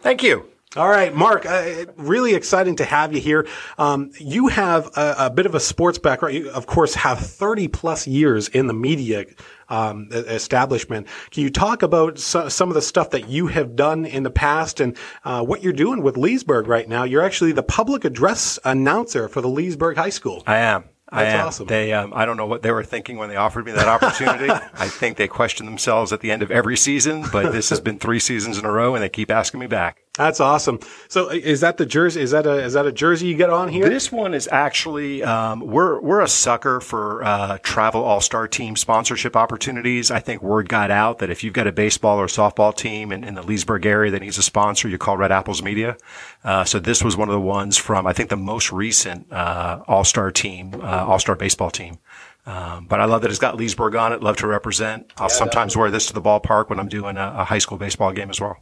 Thank 0.00 0.22
you. 0.22 0.48
All 0.76 0.88
right, 0.88 1.14
Marc, 1.14 1.46
uh, 1.46 1.86
really 1.96 2.34
exciting 2.34 2.76
to 2.76 2.84
have 2.84 3.14
you 3.14 3.20
here. 3.20 3.46
Um, 3.78 4.10
you 4.18 4.48
have 4.48 4.86
a, 4.98 5.14
a, 5.18 5.30
bit 5.30 5.46
of 5.46 5.54
a 5.54 5.60
sports 5.60 5.96
background. 5.96 6.34
You, 6.34 6.50
of 6.50 6.66
course, 6.66 6.94
have 6.94 7.20
30 7.20 7.68
plus 7.68 8.06
years 8.06 8.48
in 8.48 8.66
the 8.66 8.74
media 8.74 9.24
um, 9.70 10.08
establishment. 10.12 11.06
Can 11.30 11.42
you 11.42 11.48
talk 11.48 11.82
about 11.82 12.18
so, 12.18 12.50
some 12.50 12.68
of 12.68 12.74
the 12.74 12.82
stuff 12.82 13.08
that 13.10 13.28
you 13.30 13.46
have 13.46 13.76
done 13.76 14.04
in 14.04 14.24
the 14.24 14.30
past 14.30 14.78
and 14.80 14.94
uh, 15.24 15.42
what 15.42 15.62
you're 15.62 15.72
doing 15.72 16.02
with 16.02 16.18
Leesburg 16.18 16.68
right 16.68 16.86
now? 16.86 17.04
You're 17.04 17.22
actually 17.22 17.52
the 17.52 17.62
public 17.62 18.04
address 18.04 18.58
announcer 18.62 19.26
for 19.26 19.40
the 19.40 19.48
Leesburg 19.48 19.96
High 19.96 20.10
School. 20.10 20.42
I 20.46 20.58
am. 20.58 20.84
That's 21.10 21.34
I 21.34 21.38
am. 21.38 21.46
awesome. 21.46 21.66
They, 21.66 21.94
um, 21.94 22.12
I 22.14 22.26
don't 22.26 22.36
know 22.36 22.44
what 22.44 22.60
they 22.60 22.72
were 22.72 22.84
thinking 22.84 23.16
when 23.16 23.30
they 23.30 23.36
offered 23.36 23.64
me 23.64 23.72
that 23.72 23.88
opportunity. 23.88 24.50
I 24.74 24.88
think 24.88 25.16
they 25.16 25.28
question 25.28 25.64
themselves 25.64 26.12
at 26.12 26.20
the 26.20 26.30
end 26.30 26.42
of 26.42 26.50
every 26.50 26.76
season, 26.76 27.24
but 27.32 27.52
this 27.52 27.70
has 27.70 27.80
been 27.80 27.98
three 27.98 28.20
seasons 28.20 28.58
in 28.58 28.66
a 28.66 28.70
row, 28.70 28.94
and 28.94 29.02
they 29.02 29.08
keep 29.08 29.30
asking 29.30 29.60
me 29.60 29.66
back. 29.66 30.02
That's 30.18 30.40
awesome. 30.40 30.80
So, 31.06 31.28
is 31.28 31.60
that 31.60 31.76
the 31.76 31.86
jersey? 31.86 32.20
Is 32.20 32.32
that 32.32 32.44
a 32.44 32.64
is 32.64 32.72
that 32.72 32.86
a 32.86 32.92
jersey 32.92 33.28
you 33.28 33.36
get 33.36 33.50
on 33.50 33.68
here? 33.68 33.88
This 33.88 34.10
one 34.10 34.34
is 34.34 34.48
actually 34.50 35.22
um, 35.22 35.60
we're 35.60 36.00
we're 36.00 36.20
a 36.20 36.28
sucker 36.28 36.80
for 36.80 37.22
uh, 37.22 37.58
travel 37.62 38.02
all 38.02 38.20
star 38.20 38.48
team 38.48 38.74
sponsorship 38.74 39.36
opportunities. 39.36 40.10
I 40.10 40.18
think 40.18 40.42
word 40.42 40.68
got 40.68 40.90
out 40.90 41.18
that 41.18 41.30
if 41.30 41.44
you've 41.44 41.54
got 41.54 41.68
a 41.68 41.72
baseball 41.72 42.18
or 42.18 42.26
softball 42.26 42.74
team 42.74 43.12
in, 43.12 43.22
in 43.22 43.34
the 43.34 43.42
Leesburg 43.42 43.86
area 43.86 44.10
that 44.10 44.20
needs 44.20 44.38
a 44.38 44.42
sponsor, 44.42 44.88
you 44.88 44.98
call 44.98 45.16
Red 45.16 45.30
Apples 45.30 45.62
Media. 45.62 45.96
Uh, 46.42 46.64
so 46.64 46.80
this 46.80 47.04
was 47.04 47.16
one 47.16 47.28
of 47.28 47.32
the 47.32 47.40
ones 47.40 47.76
from 47.76 48.04
I 48.04 48.12
think 48.12 48.28
the 48.28 48.36
most 48.36 48.72
recent 48.72 49.32
uh, 49.32 49.84
all 49.86 50.02
star 50.02 50.32
team, 50.32 50.74
uh, 50.82 51.06
all 51.06 51.20
star 51.20 51.36
baseball 51.36 51.70
team. 51.70 51.98
Um, 52.44 52.86
but 52.86 52.98
I 52.98 53.04
love 53.04 53.22
that 53.22 53.30
it's 53.30 53.38
got 53.38 53.56
Leesburg 53.56 53.94
on 53.94 54.12
it. 54.12 54.22
Love 54.22 54.38
to 54.38 54.46
represent. 54.46 55.12
I'll 55.18 55.24
yeah, 55.24 55.34
sometimes 55.34 55.76
wear 55.76 55.90
this 55.90 56.06
to 56.06 56.14
the 56.14 56.22
ballpark 56.22 56.70
when 56.70 56.80
I'm 56.80 56.88
doing 56.88 57.18
a, 57.18 57.34
a, 57.36 57.44
high 57.44 57.58
school 57.58 57.76
baseball 57.76 58.10
game 58.12 58.30
as 58.30 58.40
well. 58.40 58.56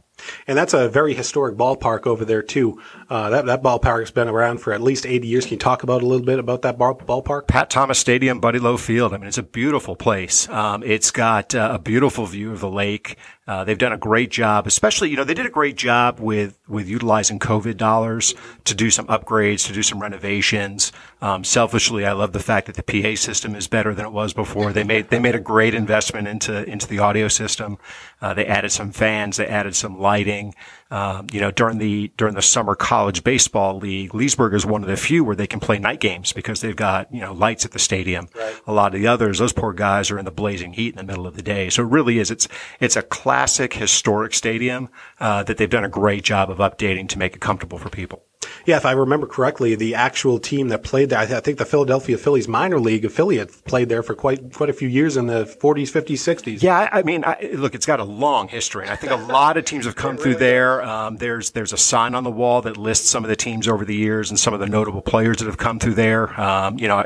And 0.47 0.57
that's 0.57 0.73
a 0.73 0.89
very 0.89 1.13
historic 1.13 1.55
ballpark 1.55 2.07
over 2.07 2.25
there 2.25 2.41
too. 2.41 2.81
Uh, 3.09 3.29
that 3.29 3.45
that 3.45 3.63
ballpark's 3.63 4.11
been 4.11 4.27
around 4.27 4.59
for 4.59 4.73
at 4.73 4.81
least 4.81 5.05
80 5.05 5.27
years. 5.27 5.45
Can 5.45 5.53
you 5.53 5.59
talk 5.59 5.83
about 5.83 6.01
a 6.01 6.05
little 6.05 6.25
bit 6.25 6.39
about 6.39 6.61
that 6.63 6.77
ball, 6.77 6.95
ballpark? 6.95 7.47
Pat 7.47 7.69
Thomas 7.69 7.99
Stadium, 7.99 8.39
Buddy 8.39 8.59
Lowe 8.59 8.77
Field. 8.77 9.13
I 9.13 9.17
mean, 9.17 9.27
it's 9.27 9.37
a 9.37 9.43
beautiful 9.43 9.95
place. 9.95 10.47
Um, 10.49 10.83
it's 10.83 11.11
got 11.11 11.55
uh, 11.55 11.71
a 11.73 11.79
beautiful 11.79 12.25
view 12.25 12.51
of 12.51 12.59
the 12.59 12.69
lake. 12.69 13.17
Uh, 13.47 13.63
they've 13.63 13.77
done 13.77 13.93
a 13.93 13.97
great 13.97 14.29
job, 14.29 14.67
especially, 14.67 15.09
you 15.09 15.15
know, 15.15 15.23
they 15.23 15.33
did 15.33 15.45
a 15.45 15.49
great 15.49 15.77
job 15.77 16.19
with, 16.19 16.59
with 16.67 16.89
utilizing 16.89 17.39
COVID 17.39 17.77
dollars 17.77 18.35
to 18.65 18.75
do 18.75 18.91
some 18.91 19.07
upgrades, 19.07 19.65
to 19.67 19.73
do 19.73 19.81
some 19.81 20.01
renovations. 20.01 20.91
Um, 21.21 21.45
selfishly, 21.45 22.05
I 22.05 22.11
love 22.11 22.33
the 22.33 22.41
fact 22.41 22.67
that 22.67 22.75
the 22.75 22.83
PA 22.83 23.15
system 23.15 23.55
is 23.55 23.67
better 23.67 23.93
than 23.93 24.05
it 24.05 24.11
was 24.11 24.33
before. 24.33 24.73
They 24.73 24.83
made, 24.83 25.09
they 25.09 25.19
made 25.19 25.33
a 25.33 25.39
great 25.39 25.73
investment 25.73 26.27
into, 26.27 26.69
into 26.69 26.87
the 26.87 26.99
audio 26.99 27.29
system. 27.29 27.77
Uh, 28.21 28.33
they 28.33 28.45
added 28.45 28.73
some 28.73 28.91
fans, 28.91 29.37
they 29.37 29.47
added 29.47 29.77
some 29.77 29.97
lighting. 30.07 30.55
Um, 30.89 31.27
you 31.33 31.41
know, 31.41 31.51
during 31.51 31.79
the 31.79 32.11
during 32.15 32.35
the 32.35 32.41
summer 32.41 32.73
college 32.73 33.23
baseball 33.23 33.77
league, 33.77 34.15
Leesburg 34.15 34.53
is 34.53 34.65
one 34.65 34.83
of 34.83 34.87
the 34.87 34.95
few 34.95 35.21
where 35.25 35.35
they 35.35 35.47
can 35.47 35.59
play 35.59 35.79
night 35.79 35.99
games 35.99 36.31
because 36.31 36.61
they've 36.61 36.75
got 36.75 37.13
you 37.13 37.19
know 37.19 37.33
lights 37.33 37.65
at 37.65 37.71
the 37.71 37.79
stadium. 37.79 38.29
Right. 38.33 38.55
A 38.65 38.71
lot 38.71 38.95
of 38.95 39.01
the 39.01 39.07
others, 39.07 39.39
those 39.39 39.51
poor 39.51 39.73
guys 39.73 40.09
are 40.09 40.17
in 40.17 40.23
the 40.23 40.31
blazing 40.31 40.73
heat 40.73 40.93
in 40.93 40.95
the 40.95 41.03
middle 41.03 41.27
of 41.27 41.35
the 41.35 41.41
day. 41.41 41.69
So 41.69 41.83
it 41.83 41.89
really 41.89 42.19
is. 42.19 42.31
It's 42.31 42.47
it's 42.79 42.95
a 42.95 43.01
classic 43.01 43.73
historic 43.73 44.33
stadium 44.33 44.89
uh, 45.19 45.43
that 45.43 45.57
they've 45.57 45.69
done 45.69 45.83
a 45.83 45.89
great 45.89 46.23
job 46.23 46.49
of 46.49 46.59
updating 46.59 47.09
to 47.09 47.19
make 47.19 47.35
it 47.35 47.41
comfortable 47.41 47.77
for 47.77 47.89
people. 47.89 48.26
Yeah, 48.67 48.75
if 48.75 48.85
I 48.85 48.91
remember 48.91 49.27
correctly, 49.27 49.75
the 49.75 49.95
actual 49.95 50.39
team 50.39 50.67
that 50.67 50.83
played 50.83 51.09
there, 51.09 51.19
I 51.19 51.25
think 51.25 51.57
the 51.57 51.65
Philadelphia 51.65 52.17
Phillies 52.17 52.49
minor 52.49 52.79
league 52.79 53.05
affiliate 53.05 53.63
played 53.63 53.87
there 53.87 54.03
for 54.03 54.13
quite 54.13 54.53
quite 54.53 54.69
a 54.69 54.73
few 54.73 54.89
years 54.89 55.15
in 55.15 55.27
the 55.27 55.45
40s, 55.45 55.89
50s, 55.89 56.17
60s. 56.17 56.61
Yeah, 56.61 56.89
I 56.91 57.01
mean, 57.03 57.23
I, 57.23 57.51
look, 57.53 57.75
it's 57.75 57.85
got 57.85 58.01
a 58.01 58.03
long 58.03 58.49
history. 58.49 58.89
I 58.89 58.97
think 58.97 59.13
a 59.13 59.15
lot 59.15 59.55
of 59.55 59.63
teams 59.63 59.85
have 59.85 59.95
come 59.95 60.17
through 60.21 60.35
there. 60.35 60.83
Um, 60.83 61.15
there's 61.15 61.51
there's 61.51 61.71
a 61.71 61.77
sign 61.77 62.13
on 62.13 62.25
the 62.25 62.31
wall 62.31 62.61
that 62.63 62.75
lists 62.75 63.09
some 63.09 63.23
of 63.23 63.29
the 63.29 63.37
teams 63.37 63.69
over 63.69 63.85
the 63.85 63.95
years 63.95 64.29
and 64.29 64.37
some 64.37 64.53
of 64.53 64.59
the 64.59 64.67
notable 64.67 65.01
players 65.01 65.37
that 65.37 65.45
have 65.45 65.57
come 65.57 65.79
through 65.79 65.93
there. 65.93 66.37
Um, 66.39 66.77
you 66.77 66.89
know, 66.89 67.05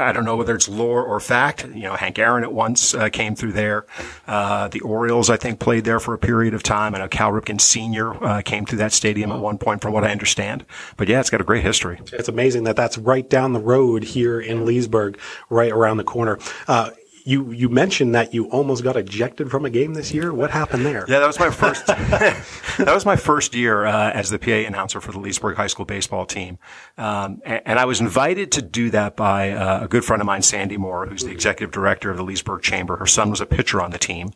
I 0.00 0.12
don't 0.12 0.24
know 0.24 0.36
whether 0.36 0.54
it's 0.54 0.70
lore 0.70 1.04
or 1.04 1.20
fact. 1.20 1.66
You 1.66 1.82
know, 1.82 1.96
Hank 1.96 2.18
Aaron 2.18 2.44
at 2.44 2.52
once 2.52 2.94
uh, 2.94 3.10
came 3.10 3.34
through 3.34 3.52
there. 3.52 3.84
Uh, 4.26 4.68
the 4.68 4.80
Orioles, 4.80 5.28
I 5.28 5.36
think, 5.36 5.60
played 5.60 5.84
there 5.84 6.00
for 6.00 6.14
a 6.14 6.18
period 6.18 6.54
of 6.54 6.62
time. 6.62 6.94
I 6.94 6.98
know 6.98 7.08
Cal 7.08 7.30
Ripken 7.30 7.60
Sr. 7.60 8.24
Uh, 8.24 8.40
came 8.40 8.64
through 8.64 8.78
that 8.78 8.92
stadium 8.92 9.30
at 9.32 9.40
one 9.40 9.58
point, 9.58 9.82
from 9.82 9.92
what 9.92 10.04
I 10.04 10.10
understand. 10.10 10.47
But 10.96 11.08
yeah, 11.08 11.20
it's 11.20 11.30
got 11.30 11.40
a 11.40 11.44
great 11.44 11.62
history. 11.62 12.00
It's 12.12 12.28
amazing 12.28 12.64
that 12.64 12.76
that's 12.76 12.98
right 12.98 13.28
down 13.28 13.52
the 13.52 13.60
road 13.60 14.02
here 14.04 14.40
in 14.40 14.64
Leesburg, 14.64 15.18
right 15.50 15.72
around 15.72 15.98
the 15.98 16.04
corner. 16.04 16.38
Uh, 16.66 16.90
you 17.28 17.52
you 17.52 17.68
mentioned 17.68 18.14
that 18.14 18.32
you 18.32 18.46
almost 18.46 18.82
got 18.82 18.96
ejected 18.96 19.50
from 19.50 19.66
a 19.66 19.70
game 19.70 19.92
this 19.92 20.14
year. 20.14 20.32
What 20.32 20.50
happened 20.50 20.86
there? 20.86 21.04
Yeah, 21.06 21.18
that 21.18 21.26
was 21.26 21.38
my 21.38 21.50
first. 21.50 21.86
that 21.86 22.94
was 22.94 23.04
my 23.04 23.16
first 23.16 23.54
year 23.54 23.84
uh, 23.84 24.10
as 24.12 24.30
the 24.30 24.38
PA 24.38 24.66
announcer 24.66 24.98
for 24.98 25.12
the 25.12 25.20
Leesburg 25.20 25.58
High 25.58 25.66
School 25.66 25.84
baseball 25.84 26.24
team, 26.24 26.56
um, 26.96 27.42
and, 27.44 27.60
and, 27.66 27.78
I 27.78 27.84
was 27.84 28.00
invited 28.00 28.50
to 28.52 28.62
do 28.62 28.88
that 28.90 29.14
by 29.14 29.50
uh, 29.50 29.84
a 29.84 29.88
good 29.88 30.06
friend 30.06 30.22
of 30.22 30.26
mine, 30.26 30.40
Sandy 30.40 30.78
Moore, 30.78 31.04
who's 31.04 31.22
the 31.22 31.30
executive 31.30 31.70
director 31.70 32.10
of 32.10 32.16
the 32.16 32.24
Leesburg 32.24 32.62
Chamber. 32.62 32.96
Her 32.96 33.06
son 33.06 33.28
was 33.28 33.42
a 33.42 33.46
pitcher 33.46 33.82
on 33.82 33.90
the 33.90 33.98
team, 33.98 34.30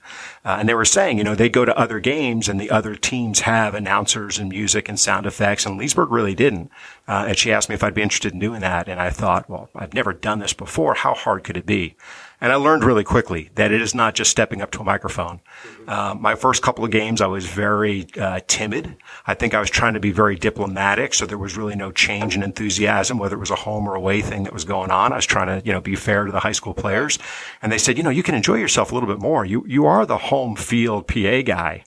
uh, 0.44 0.58
and 0.60 0.68
they 0.68 0.74
were 0.74 0.84
saying, 0.84 1.16
you 1.16 1.24
know, 1.24 1.34
they 1.34 1.48
go 1.48 1.64
to 1.64 1.76
other 1.78 1.98
games 1.98 2.46
and 2.46 2.60
the 2.60 2.70
other 2.70 2.94
teams 2.94 3.40
have 3.40 3.74
announcers 3.74 4.38
and 4.38 4.50
music 4.50 4.90
and 4.90 5.00
sound 5.00 5.24
effects, 5.24 5.64
and 5.64 5.78
Leesburg 5.78 6.12
really 6.12 6.34
didn't. 6.34 6.70
Uh, 7.08 7.24
and 7.28 7.38
she 7.38 7.50
asked 7.52 7.70
me 7.70 7.74
if 7.74 7.82
I'd 7.82 7.94
be 7.94 8.02
interested 8.02 8.34
in 8.34 8.38
doing 8.38 8.60
that, 8.60 8.86
and 8.86 9.00
I 9.00 9.08
thought, 9.08 9.48
well, 9.48 9.70
I've 9.74 9.94
never 9.94 10.12
done 10.12 10.40
this 10.40 10.52
before. 10.52 10.94
How 10.94 11.14
hard 11.14 11.42
could 11.42 11.56
it 11.56 11.64
be? 11.64 11.96
And 12.42 12.50
I 12.50 12.56
learned 12.56 12.82
really 12.82 13.04
quickly 13.04 13.50
that 13.54 13.70
it 13.70 13.80
is 13.80 13.94
not 13.94 14.16
just 14.16 14.28
stepping 14.28 14.60
up 14.60 14.72
to 14.72 14.80
a 14.80 14.84
microphone. 14.84 15.38
Uh, 15.86 16.16
my 16.18 16.34
first 16.34 16.60
couple 16.60 16.84
of 16.84 16.90
games, 16.90 17.20
I 17.20 17.28
was 17.28 17.46
very 17.46 18.08
uh, 18.18 18.40
timid. 18.48 18.96
I 19.28 19.34
think 19.34 19.54
I 19.54 19.60
was 19.60 19.70
trying 19.70 19.94
to 19.94 20.00
be 20.00 20.10
very 20.10 20.34
diplomatic, 20.34 21.14
so 21.14 21.24
there 21.24 21.38
was 21.38 21.56
really 21.56 21.76
no 21.76 21.92
change 21.92 22.34
in 22.34 22.42
enthusiasm, 22.42 23.16
whether 23.16 23.36
it 23.36 23.38
was 23.38 23.52
a 23.52 23.54
home 23.54 23.88
or 23.88 23.94
away 23.94 24.22
thing 24.22 24.42
that 24.42 24.52
was 24.52 24.64
going 24.64 24.90
on. 24.90 25.12
I 25.12 25.16
was 25.16 25.24
trying 25.24 25.46
to, 25.60 25.64
you 25.64 25.72
know, 25.72 25.80
be 25.80 25.94
fair 25.94 26.24
to 26.24 26.32
the 26.32 26.40
high 26.40 26.50
school 26.50 26.74
players. 26.74 27.16
And 27.62 27.70
they 27.70 27.78
said, 27.78 27.96
you 27.96 28.02
know, 28.02 28.10
you 28.10 28.24
can 28.24 28.34
enjoy 28.34 28.56
yourself 28.56 28.90
a 28.90 28.94
little 28.94 29.08
bit 29.08 29.20
more. 29.20 29.44
You 29.44 29.64
you 29.68 29.86
are 29.86 30.04
the 30.04 30.18
home 30.18 30.56
field 30.56 31.06
PA 31.06 31.42
guy. 31.42 31.84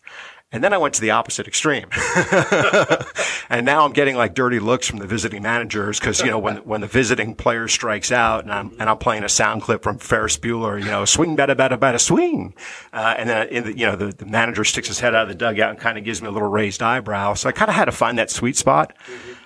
And 0.56 0.64
then 0.64 0.72
I 0.72 0.78
went 0.78 0.94
to 0.94 1.02
the 1.02 1.12
opposite 1.12 1.50
extreme. 1.50 1.88
and 3.50 3.66
now 3.66 3.84
I'm 3.84 3.92
getting 3.92 4.16
like 4.16 4.34
dirty 4.36 4.60
looks 4.60 4.88
from 4.88 5.00
the 5.00 5.06
visiting 5.06 5.44
managers 5.44 6.00
because, 6.00 6.22
you 6.22 6.28
know, 6.28 6.40
when, 6.40 6.56
when 6.60 6.80
the 6.80 6.88
visiting 6.88 7.36
player 7.36 7.68
strikes 7.68 8.10
out 8.10 8.46
and 8.46 8.54
I'm, 8.54 8.72
and 8.80 8.90
I'm 8.90 8.98
playing 8.98 9.26
a 9.26 9.30
sound 9.30 9.64
clip 9.64 9.84
from 9.84 9.98
Ferris 9.98 10.38
Bueller, 10.38 10.80
you 10.80 10.86
know, 10.90 11.04
swing, 11.04 11.36
better, 11.36 11.56
better, 11.56 11.76
better, 11.76 11.98
swing. 11.98 12.56
Uh, 12.94 13.16
and 13.18 13.30
then, 13.30 13.64
the, 13.66 13.78
you 13.78 13.86
know, 13.86 13.98
the, 13.98 14.14
the, 14.14 14.26
manager 14.26 14.64
sticks 14.64 14.88
his 14.88 15.02
head 15.02 15.14
out 15.14 15.24
of 15.24 15.28
the 15.28 15.36
dugout 15.36 15.72
and 15.72 15.80
kind 15.80 15.98
of 15.98 16.06
gives 16.06 16.22
me 16.22 16.30
a 16.30 16.32
little 16.32 16.48
raised 16.48 16.82
eyebrow. 16.82 17.34
So 17.34 17.50
I 17.50 17.52
kind 17.52 17.68
of 17.68 17.76
had 17.76 17.86
to 17.86 17.92
find 17.92 18.18
that 18.18 18.32
sweet 18.32 18.56
spot. 18.56 18.96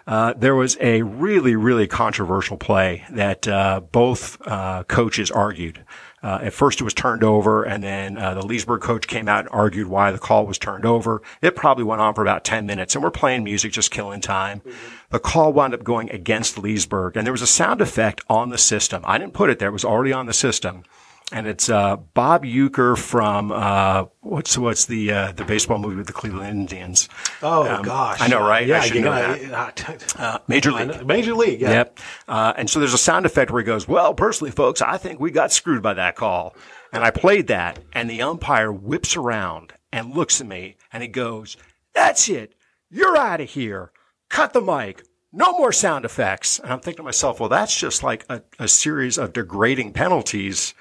Uh, 0.06 0.34
there 0.38 0.56
was 0.56 0.78
a 0.80 1.02
really, 1.02 1.56
really 1.56 1.88
controversial 1.88 2.58
play 2.58 3.04
that 3.10 3.48
uh, 3.48 3.80
both 3.80 4.38
uh, 4.46 4.84
coaches 4.84 5.32
argued. 5.32 5.84
Uh, 6.22 6.40
at 6.44 6.54
first 6.54 6.82
it 6.82 6.84
was 6.84 6.94
turned 6.94 7.24
over 7.24 7.64
and 7.64 7.84
then 7.84 8.18
uh, 8.18 8.34
the 8.34 8.46
Leesburg 8.46 8.82
coach 8.82 9.08
came 9.08 9.28
out 9.28 9.42
and 9.42 9.50
argued 9.52 9.88
why 9.88 10.12
the 10.12 10.20
call 10.20 10.46
was 10.46 10.58
turned 10.58 10.86
over. 10.86 11.22
It 11.42 11.56
probably 11.56 11.84
went 11.84 12.02
on 12.02 12.14
for 12.14 12.22
about 12.22 12.44
10 12.44 12.66
minutes 12.66 12.96
and 12.96 13.04
we're 13.04 13.12
playing 13.12 13.44
music, 13.44 13.72
just 13.72 13.92
killing 13.92 14.22
time. 14.22 14.60
Mm-hmm. 14.60 14.88
The 15.12 15.20
call 15.20 15.54
wound 15.54 15.74
up 15.74 15.84
going 15.84 16.10
against 16.12 16.58
Leesburg 16.58 17.16
and 17.16 17.26
there 17.26 17.34
was 17.34 17.42
a 17.42 17.48
sound 17.48 17.82
effect 17.82 18.22
on 18.30 18.50
the 18.50 18.58
system. 18.58 19.02
I 19.06 19.18
didn't 19.18 19.34
put 19.34 19.50
it 19.50 19.60
there. 19.60 19.70
It 19.70 19.74
was 19.74 19.86
already 19.86 20.12
on 20.12 20.26
the 20.26 20.34
system. 20.34 20.84
And 21.32 21.48
it's 21.48 21.70
uh, 21.70 21.96
Bob 21.96 22.44
Uecker 22.44 22.98
from 22.98 23.52
uh, 23.52 24.06
what's 24.22 24.58
what's 24.58 24.86
the 24.86 25.12
uh, 25.12 25.32
the 25.34 25.44
baseball 25.44 25.78
movie 25.78 25.96
with 25.96 26.08
the 26.08 26.14
Cleveland 26.14 26.50
Indians. 26.50 27.08
Oh 27.42 27.68
um, 27.68 27.84
gosh, 27.84 28.20
I 28.22 28.28
know, 28.28 28.42
right? 28.42 28.66
Yeah, 28.66 28.84
you 28.86 29.02
know. 29.02 29.12
Uh, 29.12 30.40
Major 30.48 30.72
League. 30.72 31.06
Major 31.06 31.34
League. 31.34 31.62
Yeah. 31.62 31.72
Yep. 31.72 32.00
Uh, 32.28 32.54
and 32.58 32.70
so 32.70 32.80
there's 32.80 32.94
a 32.94 32.98
sound 33.00 33.26
effect 33.26 33.52
where 33.52 33.62
he 33.62 33.66
goes, 33.66 33.88
"Well, 33.88 34.14
personally, 34.14 34.52
folks, 34.52 34.82
I 34.82 34.98
think 34.98 35.20
we 35.20 35.32
got 35.32 35.52
screwed 35.52 35.84
by 35.84 35.94
that 35.94 36.16
call." 36.16 36.56
And 36.92 37.04
I 37.04 37.12
played 37.12 37.48
that, 37.48 37.80
and 37.94 38.10
the 38.10 38.22
umpire 38.22 38.72
whips 38.72 39.16
around 39.16 39.74
and 39.92 40.16
looks 40.16 40.42
at 40.42 40.48
me, 40.48 40.78
and 40.92 41.04
he 41.04 41.10
goes, 41.10 41.58
"That's 41.94 42.28
it. 42.30 42.56
You're 42.90 43.18
out 43.18 43.42
of 43.42 43.50
here. 43.50 43.92
Cut 44.30 44.54
the 44.54 44.62
mic." 44.62 45.04
no 45.32 45.52
more 45.52 45.72
sound 45.72 46.06
effects. 46.06 46.58
And 46.58 46.74
I'm 46.74 46.80
thinking 46.80 46.98
to 46.98 47.04
myself, 47.04 47.40
well, 47.40 47.50
that's 47.50 47.80
just 47.80 48.02
like 48.02 48.26
a, 48.30 48.42
a 48.58 48.68
series 48.68 49.20
of 49.20 49.32
degrading 49.32 49.94
penalties 49.94 50.74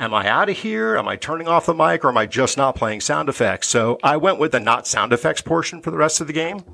am 0.00 0.14
I 0.14 0.26
out 0.26 0.48
of 0.48 0.56
here? 0.56 0.96
Am 0.96 1.06
I 1.06 1.14
turning 1.14 1.46
off 1.46 1.66
the 1.66 1.74
mic 1.74 2.04
or 2.04 2.08
am 2.08 2.16
I 2.16 2.26
just 2.26 2.56
not 2.56 2.74
playing 2.74 3.02
sound 3.02 3.28
effects? 3.28 3.68
So 3.68 3.98
I 4.02 4.16
went 4.16 4.38
with 4.38 4.52
the 4.52 4.60
not 4.60 4.86
sound 4.86 5.12
effects 5.12 5.42
portion 5.42 5.82
for 5.82 5.90
the 5.90 5.98
rest 5.98 6.20
of 6.20 6.26
the 6.26 6.32
game. 6.32 6.64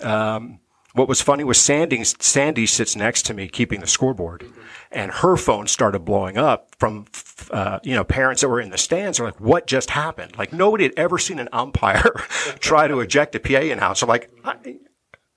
Um, 0.00 0.60
what 0.92 1.08
was 1.08 1.20
funny 1.20 1.42
was 1.42 1.58
Sandy, 1.58 2.04
Sandy 2.04 2.66
sits 2.66 2.94
next 2.94 3.22
to 3.26 3.34
me 3.34 3.48
keeping 3.48 3.80
the 3.80 3.86
scoreboard 3.86 4.44
and 4.92 5.10
her 5.10 5.36
phone 5.36 5.66
started 5.66 6.00
blowing 6.00 6.38
up 6.38 6.68
from, 6.78 7.06
uh, 7.50 7.80
you 7.82 7.94
know, 7.94 8.04
parents 8.04 8.42
that 8.42 8.48
were 8.48 8.60
in 8.60 8.70
the 8.70 8.78
stands 8.78 9.18
are 9.18 9.24
like, 9.24 9.40
what 9.40 9.66
just 9.66 9.90
happened? 9.90 10.38
Like 10.38 10.52
nobody 10.52 10.84
had 10.84 10.94
ever 10.96 11.18
seen 11.18 11.40
an 11.40 11.48
umpire 11.52 12.02
try 12.60 12.86
to 12.86 13.00
eject 13.00 13.34
a 13.34 13.40
PA 13.40 13.58
announcer. 13.58 14.06
Like, 14.06 14.30
I, 14.44 14.56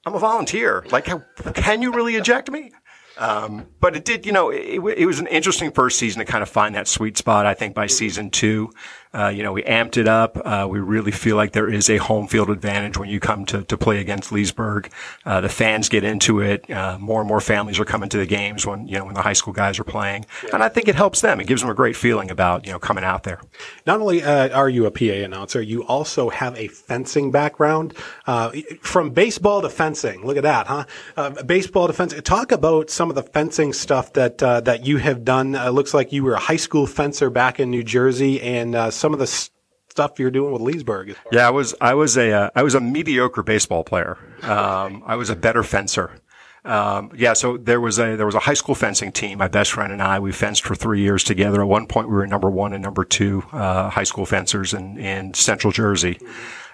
I'm 0.05 0.13
a 0.13 0.19
volunteer. 0.19 0.85
Like, 0.91 1.09
can 1.55 1.81
you 1.81 1.91
really 1.91 2.15
eject 2.15 2.51
me? 2.51 2.71
Um, 3.17 3.67
but 3.79 3.95
it 3.95 4.05
did, 4.05 4.25
you 4.25 4.31
know, 4.31 4.49
it, 4.49 4.79
it, 4.79 5.05
was 5.05 5.19
an 5.19 5.27
interesting 5.27 5.71
first 5.71 5.97
season 5.97 6.19
to 6.19 6.25
kind 6.25 6.43
of 6.43 6.49
find 6.49 6.75
that 6.75 6.87
sweet 6.87 7.17
spot. 7.17 7.45
I 7.45 7.55
think 7.55 7.73
by 7.73 7.87
season 7.87 8.29
two, 8.29 8.71
uh, 9.13 9.29
you 9.29 9.41
know, 9.41 9.53
we 9.53 9.63
amped 9.63 9.97
it 9.97 10.07
up. 10.07 10.37
Uh, 10.43 10.67
we 10.69 10.79
really 10.79 11.11
feel 11.11 11.35
like 11.35 11.53
there 11.53 11.69
is 11.71 11.89
a 11.89 11.97
home 11.97 12.27
field 12.27 12.49
advantage 12.49 12.97
when 12.97 13.09
you 13.09 13.19
come 13.19 13.45
to, 13.45 13.63
to 13.63 13.77
play 13.77 13.99
against 13.99 14.31
Leesburg. 14.31 14.91
Uh, 15.25 15.41
the 15.41 15.49
fans 15.49 15.89
get 15.89 16.03
into 16.03 16.39
it. 16.41 16.69
Uh, 16.69 16.97
more 16.99 17.21
and 17.21 17.27
more 17.27 17.39
families 17.39 17.79
are 17.79 17.85
coming 17.85 18.09
to 18.09 18.17
the 18.17 18.25
games 18.25 18.65
when, 18.65 18.87
you 18.87 18.97
know, 18.97 19.05
when 19.05 19.13
the 19.13 19.21
high 19.21 19.33
school 19.33 19.53
guys 19.53 19.79
are 19.79 19.83
playing. 19.83 20.25
And 20.51 20.61
I 20.61 20.69
think 20.69 20.87
it 20.87 20.95
helps 20.95 21.21
them. 21.21 21.39
It 21.39 21.47
gives 21.47 21.61
them 21.61 21.69
a 21.69 21.73
great 21.75 21.95
feeling 21.95 22.29
about, 22.29 22.65
you 22.65 22.71
know, 22.71 22.79
coming 22.79 23.03
out 23.03 23.23
there. 23.23 23.41
Not 23.85 24.01
only 24.01 24.23
uh, 24.23 24.49
are 24.49 24.69
you 24.69 24.85
a 24.85 24.91
PA 24.91 25.05
announcer, 25.05 25.61
you 25.61 25.85
also 25.85 26.29
have 26.29 26.55
a 26.57 26.67
fencing 26.67 27.31
background. 27.31 27.93
Uh, 28.25 28.51
from 28.81 29.11
baseball 29.11 29.61
to 29.61 29.69
fencing. 29.69 30.25
Look 30.25 30.37
at 30.37 30.43
that, 30.43 30.67
huh? 30.67 31.29
baseball 31.43 31.87
to 31.87 31.93
fencing. 31.93 32.21
Talk 32.21 32.51
about 32.51 32.89
some 32.89 33.09
of 33.09 33.15
the 33.15 33.23
fencing 33.23 33.73
stuff 33.73 34.13
that, 34.13 34.39
that 34.39 34.85
you 34.85 34.97
have 34.97 35.23
done. 35.23 35.55
it 35.55 35.69
looks 35.71 35.93
like 35.93 36.11
you 36.11 36.23
were 36.23 36.33
a 36.33 36.39
high 36.39 36.57
school 36.57 36.85
fencer 36.85 37.29
back 37.29 37.59
in 37.59 37.69
New 37.71 37.83
Jersey 37.83 38.41
and 38.41 38.75
some 38.97 39.13
of 39.13 39.19
the 39.19 39.27
stuff 39.27 40.19
you're 40.19 40.31
doing 40.31 40.51
with 40.51 40.61
Leesburg. 40.61 41.15
Yeah, 41.31 41.47
I 41.47 41.51
was 41.51 41.73
I 41.81 41.93
was 41.93 42.17
a 42.17 42.31
uh, 42.31 42.49
I 42.55 42.63
was 42.63 42.75
a 42.75 42.79
mediocre 42.79 43.43
baseball 43.43 43.83
player. 43.83 44.17
Um, 44.43 45.03
I 45.05 45.15
was 45.15 45.29
a 45.29 45.35
better 45.35 45.63
fencer. 45.63 46.11
Um, 46.65 47.11
yeah, 47.15 47.33
so 47.33 47.55
there 47.55 47.79
was 47.79 47.97
a 47.97 48.15
there 48.15 48.25
was 48.25 48.35
a 48.35 48.39
high 48.39 48.53
school 48.53 48.75
fencing 48.75 49.11
team. 49.11 49.37
My 49.37 49.47
best 49.47 49.71
friend 49.71 49.91
and 49.93 50.01
I 50.01 50.19
we 50.19 50.31
fenced 50.31 50.63
for 50.63 50.75
three 50.75 51.01
years 51.01 51.23
together. 51.23 51.61
At 51.61 51.67
one 51.67 51.87
point, 51.87 52.09
we 52.09 52.15
were 52.15 52.27
number 52.27 52.49
one 52.49 52.73
and 52.73 52.83
number 52.83 53.05
two 53.05 53.43
uh, 53.51 53.89
high 53.89 54.03
school 54.03 54.25
fencers 54.25 54.73
in 54.73 54.97
in 54.97 55.33
Central 55.33 55.71
Jersey. 55.71 56.19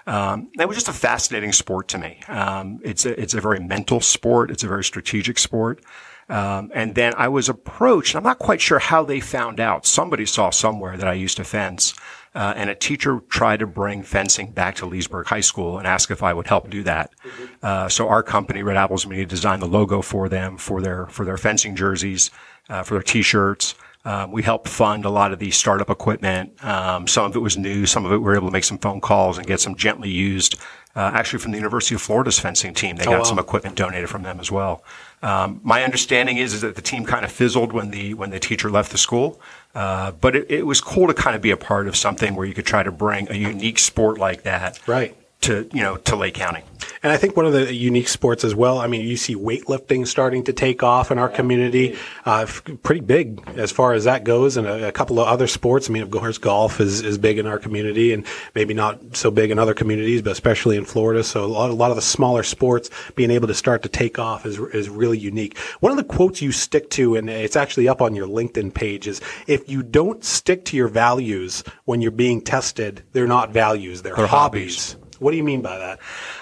Um, 0.06 0.50
that 0.56 0.68
was 0.68 0.76
just 0.76 0.88
a 0.88 0.92
fascinating 0.92 1.52
sport 1.52 1.88
to 1.88 1.98
me. 1.98 2.18
Um, 2.28 2.80
it's 2.84 3.06
a, 3.06 3.18
it's 3.18 3.32
a 3.32 3.40
very 3.40 3.60
mental 3.60 4.00
sport. 4.00 4.50
It's 4.50 4.62
a 4.62 4.68
very 4.68 4.84
strategic 4.84 5.38
sport. 5.38 5.82
Um, 6.28 6.70
and 6.74 6.94
then 6.94 7.12
I 7.16 7.28
was 7.28 7.48
approached. 7.48 8.16
I'm 8.16 8.22
not 8.22 8.38
quite 8.38 8.60
sure 8.60 8.78
how 8.78 9.04
they 9.04 9.20
found 9.20 9.60
out. 9.60 9.86
Somebody 9.86 10.26
saw 10.26 10.50
somewhere 10.50 10.96
that 10.96 11.06
I 11.06 11.12
used 11.12 11.36
to 11.36 11.44
fence. 11.44 11.94
Uh, 12.34 12.52
and 12.56 12.68
a 12.68 12.74
teacher 12.74 13.20
tried 13.28 13.60
to 13.60 13.66
bring 13.66 14.02
fencing 14.02 14.50
back 14.50 14.74
to 14.74 14.86
Leesburg 14.86 15.26
High 15.26 15.40
School 15.40 15.78
and 15.78 15.86
ask 15.86 16.10
if 16.10 16.20
I 16.22 16.32
would 16.32 16.48
help 16.48 16.68
do 16.68 16.82
that. 16.82 17.12
Mm-hmm. 17.22 17.44
Uh, 17.62 17.88
so 17.88 18.08
our 18.08 18.24
company, 18.24 18.62
Red 18.64 18.76
Apples 18.76 19.06
Media, 19.06 19.24
designed 19.24 19.62
the 19.62 19.68
logo 19.68 20.02
for 20.02 20.28
them 20.28 20.56
for 20.56 20.80
their 20.80 21.06
for 21.06 21.24
their 21.24 21.36
fencing 21.36 21.76
jerseys, 21.76 22.32
uh, 22.68 22.82
for 22.82 22.94
their 22.94 23.02
T-shirts. 23.02 23.76
Um, 24.04 24.32
we 24.32 24.42
helped 24.42 24.68
fund 24.68 25.04
a 25.04 25.10
lot 25.10 25.32
of 25.32 25.38
the 25.38 25.50
startup 25.50 25.88
equipment. 25.88 26.62
Um, 26.62 27.06
some 27.06 27.24
of 27.24 27.36
it 27.36 27.38
was 27.38 27.56
new. 27.56 27.86
Some 27.86 28.04
of 28.04 28.12
it 28.12 28.18
we 28.18 28.24
were 28.24 28.36
able 28.36 28.48
to 28.48 28.52
make 28.52 28.64
some 28.64 28.78
phone 28.78 29.00
calls 29.00 29.38
and 29.38 29.46
get 29.46 29.60
some 29.60 29.74
gently 29.76 30.10
used. 30.10 30.56
Uh, 30.96 31.10
actually, 31.12 31.40
from 31.40 31.50
the 31.50 31.58
University 31.58 31.94
of 31.94 32.02
Florida's 32.02 32.38
fencing 32.38 32.72
team, 32.72 32.96
they 32.96 33.04
oh, 33.04 33.10
got 33.10 33.18
wow. 33.18 33.24
some 33.24 33.38
equipment 33.38 33.76
donated 33.76 34.08
from 34.08 34.22
them 34.22 34.38
as 34.38 34.50
well. 34.50 34.84
Um, 35.22 35.60
my 35.64 35.82
understanding 35.82 36.36
is, 36.36 36.52
is 36.54 36.60
that 36.60 36.76
the 36.76 36.82
team 36.82 37.04
kind 37.04 37.24
of 37.24 37.32
fizzled 37.32 37.72
when 37.72 37.90
the 37.90 38.14
when 38.14 38.30
the 38.30 38.38
teacher 38.38 38.70
left 38.70 38.92
the 38.92 38.98
school, 38.98 39.40
uh, 39.74 40.12
but 40.12 40.36
it, 40.36 40.50
it, 40.50 40.66
was 40.66 40.80
cool 40.80 41.08
to 41.08 41.14
kind 41.14 41.34
of 41.34 41.42
be 41.42 41.50
a 41.50 41.56
part 41.56 41.88
of 41.88 41.96
something 41.96 42.36
where 42.36 42.46
you 42.46 42.54
could 42.54 42.66
try 42.66 42.82
to 42.82 42.92
bring 42.92 43.28
a 43.30 43.34
unique 43.34 43.78
sport 43.78 44.18
like 44.18 44.42
that, 44.42 44.78
right. 44.86 45.16
To 45.44 45.68
you 45.72 45.82
know 45.82 45.96
to 45.96 46.16
Lake 46.16 46.34
County. 46.34 46.62
And 47.02 47.12
I 47.12 47.18
think 47.18 47.36
one 47.36 47.44
of 47.44 47.52
the 47.52 47.72
unique 47.72 48.08
sports 48.08 48.44
as 48.44 48.54
well. 48.54 48.78
I 48.78 48.86
mean, 48.86 49.06
you 49.06 49.18
see 49.18 49.34
weightlifting 49.34 50.06
starting 50.06 50.44
to 50.44 50.54
take 50.54 50.82
off 50.82 51.10
in 51.10 51.18
our 51.18 51.28
community, 51.28 51.98
uh, 52.24 52.46
pretty 52.82 53.02
big 53.02 53.46
as 53.56 53.70
far 53.70 53.92
as 53.92 54.04
that 54.04 54.24
goes, 54.24 54.56
and 54.56 54.66
a, 54.66 54.88
a, 54.88 54.92
couple 54.92 55.20
of 55.20 55.28
other 55.28 55.46
sports. 55.46 55.90
I 55.90 55.92
mean, 55.92 56.02
of 56.02 56.10
course, 56.10 56.38
golf 56.38 56.80
is, 56.80 57.02
is 57.02 57.18
big 57.18 57.38
in 57.38 57.46
our 57.46 57.58
community, 57.58 58.14
and 58.14 58.24
maybe 58.54 58.72
not 58.72 59.16
so 59.16 59.30
big 59.30 59.50
in 59.50 59.58
other 59.58 59.74
communities, 59.74 60.22
but 60.22 60.32
especially 60.32 60.78
in 60.78 60.86
Florida. 60.86 61.22
So 61.22 61.44
a 61.44 61.46
lot, 61.46 61.68
a 61.68 61.74
lot 61.74 61.90
of 61.90 61.96
the 61.96 62.02
smaller 62.02 62.42
sports 62.42 62.88
being 63.14 63.30
able 63.30 63.48
to 63.48 63.54
start 63.54 63.82
to 63.82 63.88
take 63.90 64.18
off 64.18 64.46
is 64.46 64.58
is 64.58 64.88
really 64.88 65.18
unique. 65.18 65.58
One 65.80 65.92
of 65.92 65.98
the 65.98 66.04
quotes 66.04 66.40
you 66.40 66.52
stick 66.52 66.88
to, 66.90 67.16
and 67.16 67.28
it's 67.28 67.56
actually 67.56 67.86
up 67.86 68.00
on 68.00 68.14
your 68.14 68.26
LinkedIn 68.26 68.72
page, 68.72 69.06
is 69.06 69.20
if 69.46 69.68
you 69.68 69.82
don't 69.82 70.24
stick 70.24 70.64
to 70.66 70.76
your 70.76 70.88
values 70.88 71.64
when 71.84 72.00
you're 72.00 72.10
being 72.10 72.40
tested, 72.40 73.02
they're 73.12 73.26
not 73.26 73.50
values; 73.50 74.00
they're, 74.00 74.16
they're 74.16 74.26
hobbies. 74.26 74.92
hobbies. 74.92 75.03
What 75.24 75.30
do 75.30 75.38
you 75.38 75.42
mean 75.42 75.62
by 75.62 75.78
that? 75.78 76.00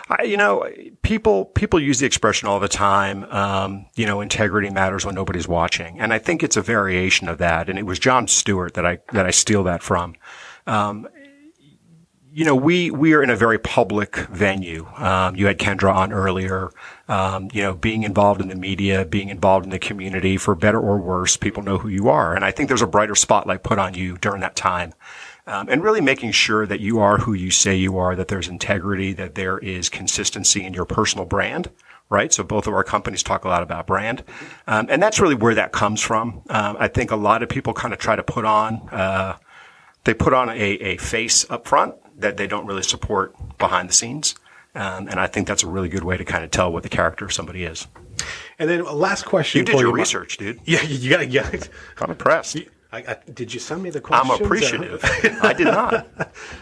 I, 0.09 0.25
you 0.25 0.37
know, 0.37 0.69
people 1.03 1.45
people 1.45 1.79
use 1.79 2.01
the 2.01 2.07
expression 2.07 2.49
all 2.49 2.59
the 2.59 2.67
time. 2.67 3.23
Um, 3.27 3.87
you 3.95 4.07
know, 4.07 4.21
integrity 4.21 4.71
matters 4.71 5.07
when 5.07 5.15
nobody's 5.15 5.47
watching, 5.47 6.01
and 6.01 6.13
I 6.13 6.19
think 6.19 6.43
it's 6.43 6.57
a 6.57 6.63
variation 6.63 7.29
of 7.29 7.39
that. 7.39 7.69
And 7.69 7.79
it 7.79 7.87
was 7.87 8.01
Jon 8.01 8.27
Stewart 8.27 8.75
that 8.75 8.85
I 8.85 8.99
that 9.13 9.25
I 9.25 9.31
steal 9.31 9.63
that 9.63 9.85
from. 9.85 10.17
Um, 10.67 11.09
you 12.33 12.45
know, 12.45 12.57
we 12.57 12.91
we 12.91 13.15
are 13.15 13.23
in 13.23 13.31
a 13.31 13.37
very 13.37 13.59
public 13.59 14.17
venue. 14.17 14.89
Um, 14.97 15.37
you 15.37 15.47
had 15.47 15.59
Kendra 15.59 15.95
on 15.95 16.13
earlier. 16.13 16.73
Um, 17.07 17.51
you 17.53 17.63
know, 17.63 17.75
being 17.75 18.03
involved 18.03 18.41
in 18.41 18.49
the 18.49 18.57
media, 18.57 19.05
being 19.05 19.29
involved 19.29 19.65
in 19.65 19.71
the 19.71 19.79
community, 19.79 20.37
for 20.39 20.57
better 20.57 20.81
or 20.81 20.99
worse, 20.99 21.37
people 21.37 21.63
know 21.63 21.79
who 21.79 21.89
you 21.89 22.09
are, 22.09 22.35
and 22.35 22.45
I 22.45 22.51
think 22.51 22.67
there's 22.67 22.83
a 22.83 22.89
brighter 22.89 23.15
spotlight 23.15 23.63
put 23.63 23.79
on 23.79 23.95
you 23.95 24.19
during 24.19 24.41
that 24.41 24.57
time 24.57 24.93
um, 25.47 25.69
and 25.69 25.83
really 25.83 26.01
making 26.01 26.33
sure 26.33 26.67
that 26.67 26.81
you 26.81 27.01
are 27.01 27.19
who 27.19 27.33
you 27.33 27.51
say 27.51 27.75
you 27.75 27.99
are, 27.99 28.15
that 28.15 28.29
there's 28.29 28.49
integrity, 28.49 29.13
that 29.15 29.35
there 29.35 29.59
is 29.59 29.89
consistency 29.89 30.65
in 30.65 30.75
your 30.75 30.85
personal 30.85 31.25
brand. 31.25 31.71
Right. 32.09 32.31
So 32.31 32.45
both 32.45 32.67
of 32.67 32.75
our 32.75 32.85
companies 32.85 33.23
talk 33.23 33.47
a 33.47 33.49
lot 33.49 33.63
about 33.63 33.87
brand. 33.87 34.23
Um, 34.67 34.87
and 34.91 35.03
that's 35.03 35.19
really 35.19 35.35
where 35.35 35.55
that 35.55 35.73
comes 35.73 36.03
from. 36.03 36.43
Um, 36.51 36.77
I 36.79 36.89
think 36.89 37.11
a 37.11 37.17
lot 37.17 37.43
of 37.43 37.49
people 37.49 37.73
kind 37.73 37.95
of 37.95 37.99
try 37.99 38.17
to 38.17 38.23
put 38.23 38.45
on, 38.45 38.87
uh, 38.91 39.39
they 40.05 40.13
put 40.13 40.35
on 40.35 40.51
a, 40.51 40.53
a 40.53 40.97
face 40.99 41.51
up 41.51 41.67
front 41.67 41.95
that 42.21 42.37
they 42.37 42.47
don't 42.47 42.67
really 42.67 42.83
support 42.83 43.35
behind 43.57 43.89
the 43.89 43.95
scenes. 43.95 44.35
Um, 44.75 45.09
and 45.09 45.21
I 45.21 45.27
think 45.27 45.47
that's 45.47 45.63
a 45.63 45.67
really 45.67 45.89
good 45.89 46.05
way 46.05 46.17
to 46.17 46.25
kind 46.25 46.45
of 46.45 46.51
tell 46.51 46.73
what 46.73 46.83
the 46.83 46.89
character 46.89 47.25
of 47.25 47.33
somebody 47.33 47.65
is. 47.65 47.87
And 48.59 48.71
then 48.71 48.85
last 48.85 49.25
question. 49.25 49.61
You 49.61 49.65
did 49.65 49.81
your 49.81 49.89
you. 49.89 49.95
research, 49.95 50.37
dude. 50.37 50.61
Yeah, 50.65 50.83
you 50.83 51.11
got 51.11 51.19
to 51.19 51.27
get. 51.27 51.53
Yeah. 51.53 51.61
I'm 51.99 52.11
impressed. 52.11 52.59
I, 52.93 52.99
I, 52.99 53.17
did 53.33 53.55
you 53.55 53.59
send 53.59 53.83
me 53.83 53.89
the 53.89 54.03
questions? 54.03 54.39
I'm 54.39 54.45
appreciative. 54.45 55.01
I 55.43 55.55
did 55.55 55.69
not. 55.69 56.07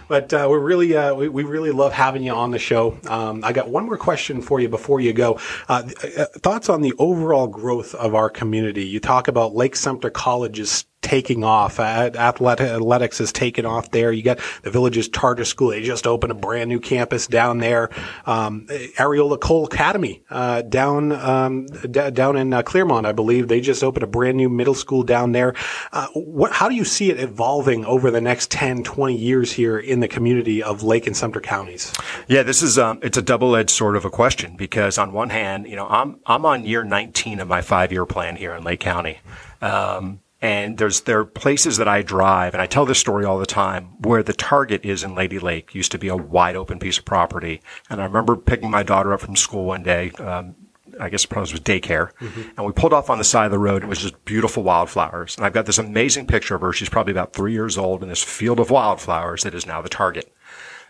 but 0.09 0.33
uh, 0.33 0.47
we're 0.49 0.61
really, 0.61 0.97
uh, 0.97 1.13
we, 1.13 1.29
we, 1.29 1.43
really 1.43 1.73
love 1.73 1.93
having 1.93 2.23
you 2.23 2.33
on 2.33 2.53
the 2.53 2.59
show. 2.59 2.97
Um, 3.09 3.43
I 3.43 3.53
got 3.53 3.69
one 3.69 3.87
more 3.87 3.99
question 3.99 4.41
for 4.41 4.61
you 4.61 4.69
before 4.69 5.01
you 5.01 5.13
go. 5.13 5.41
Uh, 5.69 5.89
uh 6.17 6.27
thoughts 6.39 6.69
on 6.69 6.83
the 6.83 6.93
overall 6.99 7.49
growth 7.49 7.97
of 7.97 8.15
our 8.15 8.31
community? 8.31 8.87
You 8.87 9.01
talk 9.01 9.27
about 9.27 9.55
Lake 9.57 9.75
Sumter 9.75 10.11
College's 10.11 10.87
taking 11.03 11.45
off. 11.45 11.81
Athletics 11.81 13.19
has 13.19 13.33
taken 13.33 13.65
off 13.67 13.91
there. 13.91 14.13
You 14.13 14.23
got 14.23 14.39
the 14.63 14.71
Villages 14.71 15.09
Charter 15.09 15.45
School. 15.45 15.71
They 15.71 15.83
just 15.83 16.07
opened 16.07 16.31
a 16.31 16.35
brand 16.35 16.69
new 16.69 16.81
campus 16.81 17.27
down 17.27 17.59
there. 17.59 17.91
Um, 18.27 18.67
Ariola 18.69 19.41
Cole 19.41 19.65
Academy 19.65 20.23
uh, 20.31 20.63
down 20.63 21.13
um, 21.13 21.67
d- 21.67 22.11
down 22.11 22.37
in 22.37 22.53
uh, 22.53 22.63
Clermont, 22.63 23.07
I 23.07 23.13
believe. 23.13 23.49
They 23.49 23.61
just 23.61 23.83
opened 23.83 24.03
a 24.03 24.07
brand 24.07 24.37
new 24.37 24.49
middle 24.49 24.75
school 24.75 25.03
down 25.03 25.33
there. 25.33 25.55
Uh, 25.93 26.09
what, 26.15 26.53
how 26.53 26.69
do 26.69 26.75
you 26.75 26.85
see 26.85 27.11
it 27.11 27.19
evolving 27.19 27.85
over 27.85 28.11
the 28.11 28.21
next 28.21 28.51
10, 28.51 28.85
20 28.85 29.17
years 29.17 29.53
here 29.53 29.79
in 29.79 30.01
the 30.01 30.09
community 30.09 30.63
of 30.63 30.83
Lake 30.83 31.07
and 31.07 31.17
Sumter 31.17 31.41
counties? 31.41 31.93
Yeah, 32.29 32.43
this 32.43 32.63
is 32.63 32.79
um, 32.79 32.99
it's 33.03 33.17
a 33.17 33.23
double 33.23 33.57
edged 33.57 33.71
sort 33.71 33.97
of 33.97 34.05
a 34.05 34.11
question 34.11 34.57
because 34.57 34.99
on 34.99 35.13
one 35.13 35.31
hand, 35.31 35.67
you 35.67 35.77
know, 35.77 35.87
I'm 35.89 36.21
I'm 36.27 36.45
on 36.45 36.65
year 36.65 36.85
19 36.85 37.41
of 37.41 37.49
my 37.49 37.63
five 37.63 37.91
year 37.91 38.05
plan 38.05 38.37
here 38.37 38.55
in 38.55 38.65
Lake 38.65 38.81
County. 38.81 39.19
Um, 39.63 40.21
and 40.43 40.79
there's 40.79 41.03
there 41.03 41.21
are 41.21 41.25
places 41.25 41.77
that 41.77 41.89
I 41.89 42.03
drive, 42.03 42.55
and 42.55 42.63
I 42.63 42.67
tell 42.67 42.87
this 42.87 42.99
story 42.99 43.25
all 43.25 43.39
the 43.39 43.47
time, 43.47 43.97
where 44.01 44.23
the 44.23 44.33
Target 44.33 44.85
is 44.85 45.05
in 45.05 45.15
Lady 45.15 45.39
Lake 45.39 45.75
used 45.75 45.93
to 45.93 45.99
be 45.99 46.09
a 46.09 46.17
wide 46.17 46.57
open 46.57 46.79
piece 46.79 46.99
of 46.99 47.05
property. 47.05 47.61
And 47.89 48.01
I 48.01 48.05
remember 48.05 48.37
picking 48.37 48.71
my 48.71 48.83
daughter 48.83 49.13
up 49.13 49.21
from 49.21 49.37
school 49.37 49.67
one 49.67 49.83
day, 49.83 50.11
um, 50.13 50.55
I 50.99 51.09
guess 51.09 51.25
it 51.25 51.35
was 51.35 51.53
daycare. 51.53 52.13
Mm-hmm. 52.15 52.43
And 52.57 52.67
we 52.67 52.73
pulled 52.73 52.93
off 52.93 53.11
on 53.11 53.19
the 53.19 53.25
side 53.25 53.47
of 53.47 53.51
the 53.51 53.59
road. 53.59 53.83
It 53.83 53.89
was 53.89 53.99
just 53.99 54.25
beautiful 54.25 54.63
wildflowers. 54.63 55.37
And 55.37 55.45
I've 55.45 55.53
got 55.53 55.67
this 55.67 55.79
amazing 55.79 56.27
picture 56.27 56.55
of 56.55 56.63
her. 56.63 56.73
She's 56.73 56.89
probably 56.89 57.13
about 57.13 57.33
three 57.33 57.53
years 57.53 57.79
old 57.79 58.03
in 58.03 58.09
this 58.09 58.23
field 58.23 58.61
of 58.61 58.71
wildflowers 58.71 59.43
that 59.43 59.55
is 59.55 59.67
now 59.67 59.83
the 59.83 59.89
Target. 59.89 60.33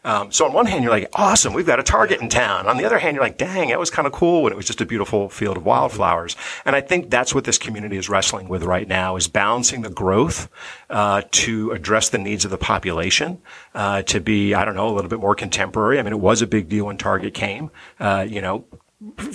Um, 0.05 0.33
so 0.33 0.47
on 0.47 0.53
one 0.53 0.67
hand, 0.67 0.83
you're 0.83 0.93
like, 0.93 1.09
awesome, 1.15 1.53
we've 1.53 1.67
got 1.67 1.79
a 1.79 1.83
Target 1.83 2.21
in 2.21 2.29
town. 2.29 2.67
On 2.67 2.77
the 2.77 2.85
other 2.85 2.99
hand, 2.99 3.15
you're 3.15 3.25
like, 3.25 3.37
dang, 3.39 3.69
that 3.69 3.79
was 3.79 3.91
kind 3.91 4.07
of 4.07 4.13
cool 4.13 4.43
when 4.43 4.53
it 4.53 4.57
was 4.57 4.67
just 4.67 4.81
a 4.81 4.87
beautiful 4.87 5.29
field 5.29 5.57
of 5.57 5.65
wildflowers. 5.65 6.37
And 6.65 6.75
I 6.75 6.81
think 6.81 7.11
that's 7.11 7.35
what 7.35 7.45
this 7.45 7.59
community 7.59 7.97
is 7.97 8.09
wrestling 8.09 8.49
with 8.49 8.63
right 8.63 8.89
now 8.89 9.17
is 9.17 9.29
balancing 9.29 9.83
the 9.83 9.91
growth 9.91 10.49
uh, 10.89 11.23
to 11.31 11.73
address 11.73 12.09
the 12.09 12.19
needs 12.19 12.45
of 12.45 12.51
the 12.51 12.59
population, 12.59 13.43
uh, 13.75 14.03
to 14.03 14.21
be, 14.21 14.55
I 14.55 14.65
don't 14.65 14.77
know, 14.77 14.89
a 14.89 14.95
little 14.95 15.11
bit 15.11 15.21
more 15.21 15.35
contemporary. 15.35 15.99
I 15.99 16.03
mean, 16.03 16.13
it 16.13 16.21
was 16.21 16.43
a 16.43 16.47
big 16.47 16.69
deal 16.69 16.87
when 16.87 16.97
Target 16.97 17.35
came. 17.35 17.71
Uh, 17.99 18.27
you 18.29 18.41
know, 18.41 18.65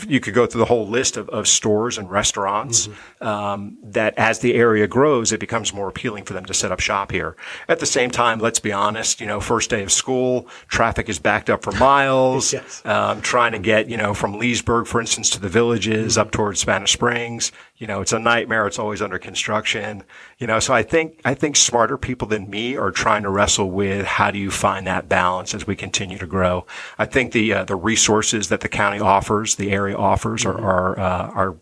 you 0.07 0.19
could 0.19 0.35
go 0.35 0.45
through 0.45 0.59
the 0.59 0.65
whole 0.65 0.87
list 0.87 1.17
of, 1.17 1.27
of 1.29 1.47
stores 1.47 1.97
and 1.97 2.09
restaurants 2.11 2.87
mm-hmm. 2.87 3.27
um, 3.27 3.77
that 3.81 4.13
as 4.15 4.39
the 4.39 4.53
area 4.53 4.87
grows 4.87 5.31
it 5.31 5.39
becomes 5.39 5.73
more 5.73 5.87
appealing 5.87 6.23
for 6.23 6.33
them 6.33 6.45
to 6.45 6.53
set 6.53 6.71
up 6.71 6.79
shop 6.79 7.11
here 7.11 7.35
at 7.67 7.79
the 7.79 7.85
same 7.85 8.11
time 8.11 8.39
let's 8.39 8.59
be 8.59 8.71
honest 8.71 9.19
you 9.19 9.25
know 9.25 9.39
first 9.39 9.71
day 9.71 9.81
of 9.81 9.91
school 9.91 10.47
traffic 10.67 11.09
is 11.09 11.17
backed 11.17 11.49
up 11.49 11.63
for 11.63 11.71
miles 11.79 12.53
yes. 12.53 12.85
um, 12.85 13.21
trying 13.21 13.51
to 13.51 13.59
get 13.59 13.89
you 13.89 13.97
know 13.97 14.13
from 14.13 14.37
leesburg 14.37 14.85
for 14.85 15.01
instance 15.01 15.31
to 15.31 15.39
the 15.39 15.49
villages 15.49 16.13
mm-hmm. 16.13 16.21
up 16.21 16.31
towards 16.31 16.59
spanish 16.59 16.93
springs 16.93 17.51
you 17.77 17.87
know, 17.87 18.01
it's 18.01 18.13
a 18.13 18.19
nightmare. 18.19 18.67
It's 18.67 18.79
always 18.79 19.01
under 19.01 19.19
construction. 19.19 20.03
You 20.37 20.47
know, 20.47 20.59
so 20.59 20.73
I 20.73 20.83
think, 20.83 21.19
I 21.25 21.33
think 21.33 21.57
smarter 21.57 21.97
people 21.97 22.27
than 22.27 22.49
me 22.49 22.77
are 22.77 22.91
trying 22.91 23.23
to 23.23 23.29
wrestle 23.29 23.69
with 23.69 24.05
how 24.05 24.31
do 24.31 24.39
you 24.39 24.49
find 24.49 24.87
that 24.87 25.09
balance 25.09 25.53
as 25.53 25.67
we 25.67 25.75
continue 25.75 26.17
to 26.17 26.27
grow. 26.27 26.65
I 26.97 27.05
think 27.05 27.33
the, 27.33 27.53
uh, 27.53 27.63
the 27.65 27.75
resources 27.75 28.47
that 28.49 28.61
the 28.61 28.69
county 28.69 28.99
offers, 28.99 29.55
the 29.55 29.71
area 29.71 29.97
offers 29.97 30.45
are, 30.45 30.53
mm-hmm. 30.53 30.65
are, 30.65 30.99
uh, 30.99 31.31
are, 31.31 31.55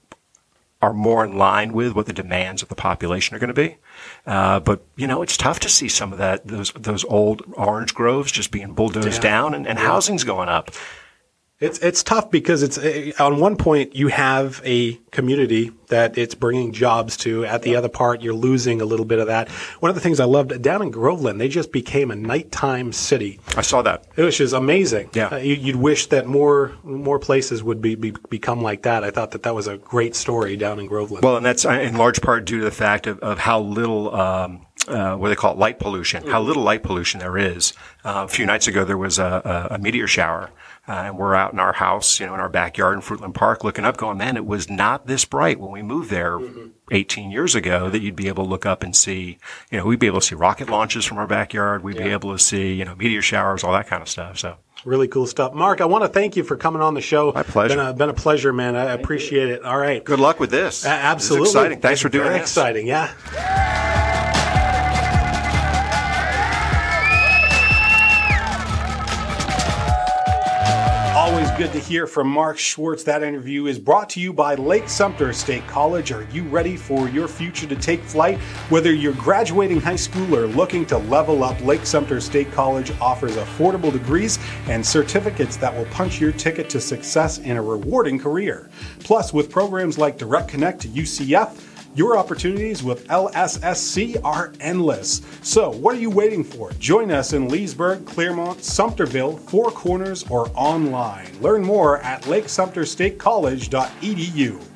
are 0.84 0.93
more 0.93 1.23
in 1.23 1.38
line 1.38 1.71
with 1.71 1.95
what 1.95 2.06
the 2.06 2.13
demands 2.13 2.62
of 2.62 2.67
the 2.67 2.76
population 2.76 3.36
are 3.36 3.39
going 3.39 3.47
to 3.47 3.54
be. 3.54 3.78
Uh, 4.28 4.60
but 4.60 4.86
you 4.97 5.08
know, 5.08 5.21
it's 5.21 5.38
tough 5.38 5.60
to 5.62 5.69
see 5.69 5.88
some 5.88 6.12
of 6.12 6.19
that 6.19 6.45
those 6.45 6.73
those 6.73 7.06
old 7.06 7.41
orange 7.54 7.93
groves 7.93 8.34
just 8.34 8.52
being 8.52 8.73
bulldozed 8.73 9.23
yeah. 9.23 9.30
down 9.30 9.54
and, 9.54 9.65
and 9.65 9.80
yeah. 9.80 9.86
housing's 9.86 10.26
going 10.26 10.49
up. 10.49 10.71
It's 11.63 11.80
it's 11.80 12.04
tough 12.04 12.30
because 12.30 12.62
it's 12.62 12.78
eh, 12.78 13.13
on 13.19 13.39
one 13.39 13.56
point 13.56 13.95
you 13.95 14.10
have 14.10 14.62
a 14.65 14.95
community 15.12 15.71
that 15.88 16.17
it's 16.17 16.36
bringing 16.36 16.73
jobs 16.73 17.15
to. 17.17 17.45
At 17.45 17.62
the 17.62 17.78
other 17.78 17.88
part, 17.88 18.21
you're 18.21 18.34
losing 18.34 18.82
a 18.82 18.86
little 18.86 19.06
bit 19.06 19.19
of 19.19 19.28
that. 19.28 19.47
One 19.80 19.88
of 19.88 19.95
the 19.95 20.02
things 20.02 20.19
I 20.19 20.26
loved 20.26 20.62
down 20.62 20.82
in 20.82 20.91
Groveland, 20.91 21.39
they 21.39 21.47
just 21.47 21.71
became 21.71 22.12
a 22.12 22.17
nighttime 22.17 22.91
city. 22.91 23.39
I 23.56 23.62
saw 23.62 23.82
that, 23.84 24.06
which 24.15 24.41
is 24.41 24.52
amazing. 24.52 25.12
Yeah, 25.13 25.28
uh, 25.28 25.38
you, 25.38 25.73
would 25.73 25.82
wish 25.82 26.08
that 26.08 26.28
more 26.28 26.73
more 26.84 27.17
places 27.17 27.63
would 27.63 27.82
be, 27.82 27.95
be, 27.95 28.13
become 28.30 28.62
like 28.62 28.82
that. 28.82 29.06
I 29.06 29.12
thought 29.12 29.32
that 29.32 29.43
that 29.43 29.56
was 29.56 29.67
a 29.67 29.78
great 29.78 30.17
story 30.17 30.58
down 30.58 30.82
in 30.82 30.88
Groveland. 30.88 31.23
Well, 31.23 31.38
and 31.38 31.45
that's 31.45 31.65
uh, 31.65 31.71
in 31.71 31.95
large 31.95 32.21
part 32.21 32.43
due 32.43 32.60
to 32.60 32.65
the 32.65 32.71
fact 32.71 33.08
of, 33.08 33.19
of 33.19 33.39
how 33.39 33.62
little. 33.62 34.13
Um, 34.13 34.65
uh, 34.86 35.15
what 35.15 35.30
they 35.30 35.36
call 35.36 35.54
it, 35.54 35.58
light 35.58 35.80
pollution, 35.80 36.28
how 36.28 36.41
little 36.41 36.62
light 36.62 36.84
pollution 36.84 37.21
there 37.21 37.38
is. 37.38 37.71
Uh, 38.04 38.26
a 38.26 38.28
few 38.28 38.45
nights 38.45 38.67
ago, 38.67 38.84
there 38.84 38.97
was 38.97 39.17
a, 39.17 39.69
a, 39.71 39.76
a 39.76 39.78
meteor 39.78 40.08
shower 40.08 40.52
uh, 40.88 40.91
and 40.91 41.17
we're 41.17 41.34
out 41.34 41.54
in 41.54 41.60
our 41.60 41.74
house, 41.74 42.19
you 42.19 42.26
know, 42.26 42.34
in 42.34 42.39
our 42.39 42.50
backyard 42.50 42.96
in 42.96 43.02
Fruitland 43.02 43.34
Park 43.34 43.63
looking 43.63 43.86
up 43.86 43.96
going, 43.96 44.17
man, 44.17 44.36
it 44.36 44.46
was 44.46 44.69
not 44.69 45.08
this 45.08 45.24
bright 45.24 45.60
when 45.60 45.72
we 45.72 45.82
moved 45.82 46.10
there 46.10 46.38
mm-hmm. 46.38 46.67
18 46.91 47.32
years 47.32 47.56
ago 47.56 47.89
that 47.89 48.02
you'd 48.02 48.15
be 48.15 48.28
able 48.28 48.43
to 48.43 48.50
look 48.50 48.65
up 48.65 48.84
and 48.84 48.96
see, 48.96 49.38
you 49.72 49.78
know, 49.78 49.86
we'd 49.86 50.00
be 50.00 50.08
able 50.08 50.19
to 50.19 50.26
see 50.26 50.36
rocket 50.36 50.69
launches 50.69 51.06
from 51.06 51.17
our 51.17 51.28
backyard. 51.28 51.84
We'd 51.84 51.96
yeah. 51.96 52.04
be 52.04 52.10
able 52.10 52.34
to 52.34 52.39
see, 52.39 52.74
you 52.74 52.84
know, 52.84 52.96
meteor 52.96 53.22
showers, 53.22 53.63
all 53.63 53.72
that 53.74 53.88
kind 53.88 54.02
of 54.02 54.10
stuff. 54.10 54.38
So. 54.39 54.58
Really 54.84 55.08
cool 55.08 55.28
stuff. 55.28 55.54
Marc, 55.54 55.80
I 55.80 55.86
want 55.86 56.04
to 56.04 56.10
thank 56.10 56.36
you 56.36 56.43
for 56.43 56.58
coming 56.58 56.82
on 56.82 56.93
the 56.93 57.02
show. 57.02 57.32
My 57.32 57.43
pleasure. 57.43 57.78
Been 57.78 57.86
a, 57.86 57.93
been 57.93 58.10
a 58.10 58.13
pleasure, 58.13 58.52
man. 58.52 58.76
I 58.76 58.91
appreciate 58.91 59.48
it. 59.48 59.63
All 59.63 59.78
right. 59.78 60.04
Good 60.04 60.19
luck 60.19 60.41
with 60.41 60.52
this. 60.52 60.86
Uh, 60.86 60.89
absolutely. 60.89 61.46
This 61.46 61.56
exciting. 61.56 61.80
Thanks 61.80 62.02
for 62.02 62.10
doing 62.10 62.26
Very 62.26 62.39
this. 62.39 62.50
exciting. 62.50 62.88
Yeah. 62.88 63.73
Good 71.56 71.72
to 71.74 71.80
hear 71.80 72.08
from 72.08 72.30
Marc 72.30 72.58
Schwartz. 72.58 73.04
That 73.04 73.22
interview 73.22 73.68
is 73.68 73.78
brought 73.78 74.10
to 74.12 74.20
you 74.20 74.34
by 74.34 74.56
Lake 74.56 74.89
Sumter 74.89 75.32
State 75.34 75.66
College. 75.68 76.12
Are 76.12 76.24
you 76.32 76.42
ready 76.46 76.76
for 76.76 77.08
your 77.10 77.28
future 77.28 77.68
to 77.68 77.76
take 77.76 78.02
flight? 78.02 78.39
Whether 78.70 78.92
you're 78.92 79.13
graduating 79.13 79.80
high 79.80 79.98
school 79.98 80.36
or 80.36 80.48
looking 80.48 80.84
to 80.88 80.98
level 80.98 81.44
up, 81.44 81.63
Lake 81.63 81.86
Sumter 81.86 82.20
State 82.22 82.52
College 82.54 82.92
offers 83.00 83.36
affordable 83.36 83.94
degrees 83.94 84.39
and 84.68 84.84
certificates 84.84 85.56
that 85.58 85.72
will 85.72 85.86
punch 85.86 86.20
your 86.20 86.32
ticket 86.32 86.72
to 86.72 86.82
success 86.82 87.38
in 87.38 87.56
a 87.56 87.62
rewarding 87.62 88.18
career. 88.18 88.72
Plus, 89.02 89.32
with 89.32 89.52
programs 89.52 90.00
like 90.00 90.18
Direct 90.18 90.48
Connect 90.48 90.82
to 90.82 90.88
UCF, 90.88 91.73
your 91.96 92.18
opportunities 92.18 92.84
with 92.84 93.08
LSSC 93.08 94.20
are 94.24 94.52
endless. 94.60 95.22
So, 95.42 95.72
what 95.72 95.96
are 95.96 96.00
you 96.00 96.10
waiting 96.10 96.44
for? 96.44 96.74
Join 96.74 97.10
us 97.12 97.32
in 97.34 97.48
Leesburg, 97.48 98.06
Clermont, 98.06 98.60
Sumterville, 98.60 99.40
Four 99.40 99.72
Corners, 99.72 100.26
or 100.30 100.52
online. 100.56 101.42
Learn 101.42 101.64
more 101.64 102.00
at 102.00 102.24
lakesumterstatecollege.edu. 102.24 104.74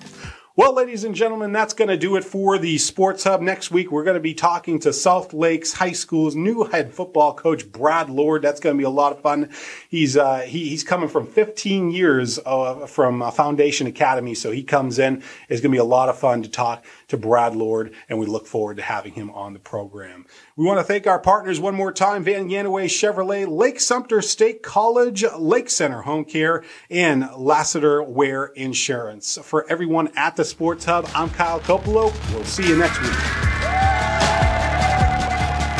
Well, 0.58 0.74
ladies 0.74 1.04
and 1.04 1.14
gentlemen, 1.14 1.52
that's 1.52 1.76
going 1.76 1.90
to 1.90 1.98
do 1.98 2.16
it 2.16 2.24
for 2.24 2.58
the 2.58 2.80
Sports 2.80 3.26
Hub. 3.26 3.42
Next 3.42 3.70
week, 3.70 3.92
we're 3.92 4.04
going 4.04 4.16
to 4.16 4.20
be 4.20 4.34
talking 4.34 4.80
to 4.80 4.92
South 4.92 5.32
Lakes 5.32 5.74
High 5.74 5.92
School's 5.92 6.36
new 6.36 6.64
head 6.64 6.96
football 6.96 7.36
coach, 7.36 7.72
Brad 7.72 8.10
Lord. 8.10 8.42
That's 8.42 8.60
going 8.60 8.76
to 8.76 8.78
be 8.80 8.84
a 8.84 8.90
lot 8.90 9.12
of 9.12 9.22
fun. 9.22 9.52
He's 9.88 10.18
uh, 10.18 10.40
he, 10.40 10.70
he's 10.70 10.84
coming 10.84 11.10
from 11.10 11.28
15 11.28 11.92
years 11.92 12.40
uh, 12.44 12.88
from 12.88 13.32
Foundation 13.34 13.86
Academy, 13.86 14.34
so 14.34 14.50
he 14.50 14.64
comes 14.64 14.98
in. 14.98 15.22
It's 15.48 15.62
going 15.62 15.72
to 15.72 15.76
be 15.76 15.78
a 15.78 15.84
lot 15.84 16.10
of 16.10 16.18
fun 16.18 16.42
to 16.42 16.50
talk 16.50 16.84
to 17.08 17.18
Brad 17.18 17.56
Lord, 17.56 17.94
and 18.10 18.20
we 18.20 18.26
look 18.26 18.48
forward 18.48 18.78
to 18.78 18.84
having 18.84 19.14
him 19.14 19.30
on 19.32 19.54
the 19.54 19.60
program. 19.60 20.26
We 20.56 20.66
want 20.66 20.80
to 20.80 20.84
thank 20.84 21.08
our 21.08 21.20
partners 21.20 21.60
one 21.60 21.76
more 21.76 21.92
time, 21.92 22.24
Vann 22.24 22.50
Gannaway 22.50 22.86
Chevrolet, 22.86 23.48
Lake 23.48 23.80
Sumter 23.80 24.22
State 24.22 24.64
College, 24.64 25.24
Lake 25.38 25.70
Centre 25.70 26.04
Homecare, 26.04 26.64
and 26.90 27.24
LassiterWare 27.24 28.54
Insurance. 28.56 29.38
For 29.42 29.66
everyone 29.70 30.10
at 30.16 30.36
the 30.36 30.46
Sports 30.46 30.86
Hub, 30.86 31.10
I'm 31.16 31.30
Kyle 31.30 31.60
Coppola. 31.60 32.14
We'll 32.34 32.44
see 32.44 32.68
you 32.68 32.78
next 32.78 33.02
week. 33.02 33.12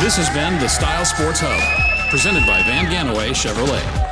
This 0.00 0.16
has 0.16 0.30
been 0.30 0.58
the 0.60 0.68
Style 0.68 1.04
Sports 1.04 1.40
Hub, 1.42 2.08
presented 2.08 2.46
by 2.46 2.62
Vann 2.62 2.86
Gannaway 2.86 3.30
Chevrolet. 3.30 4.07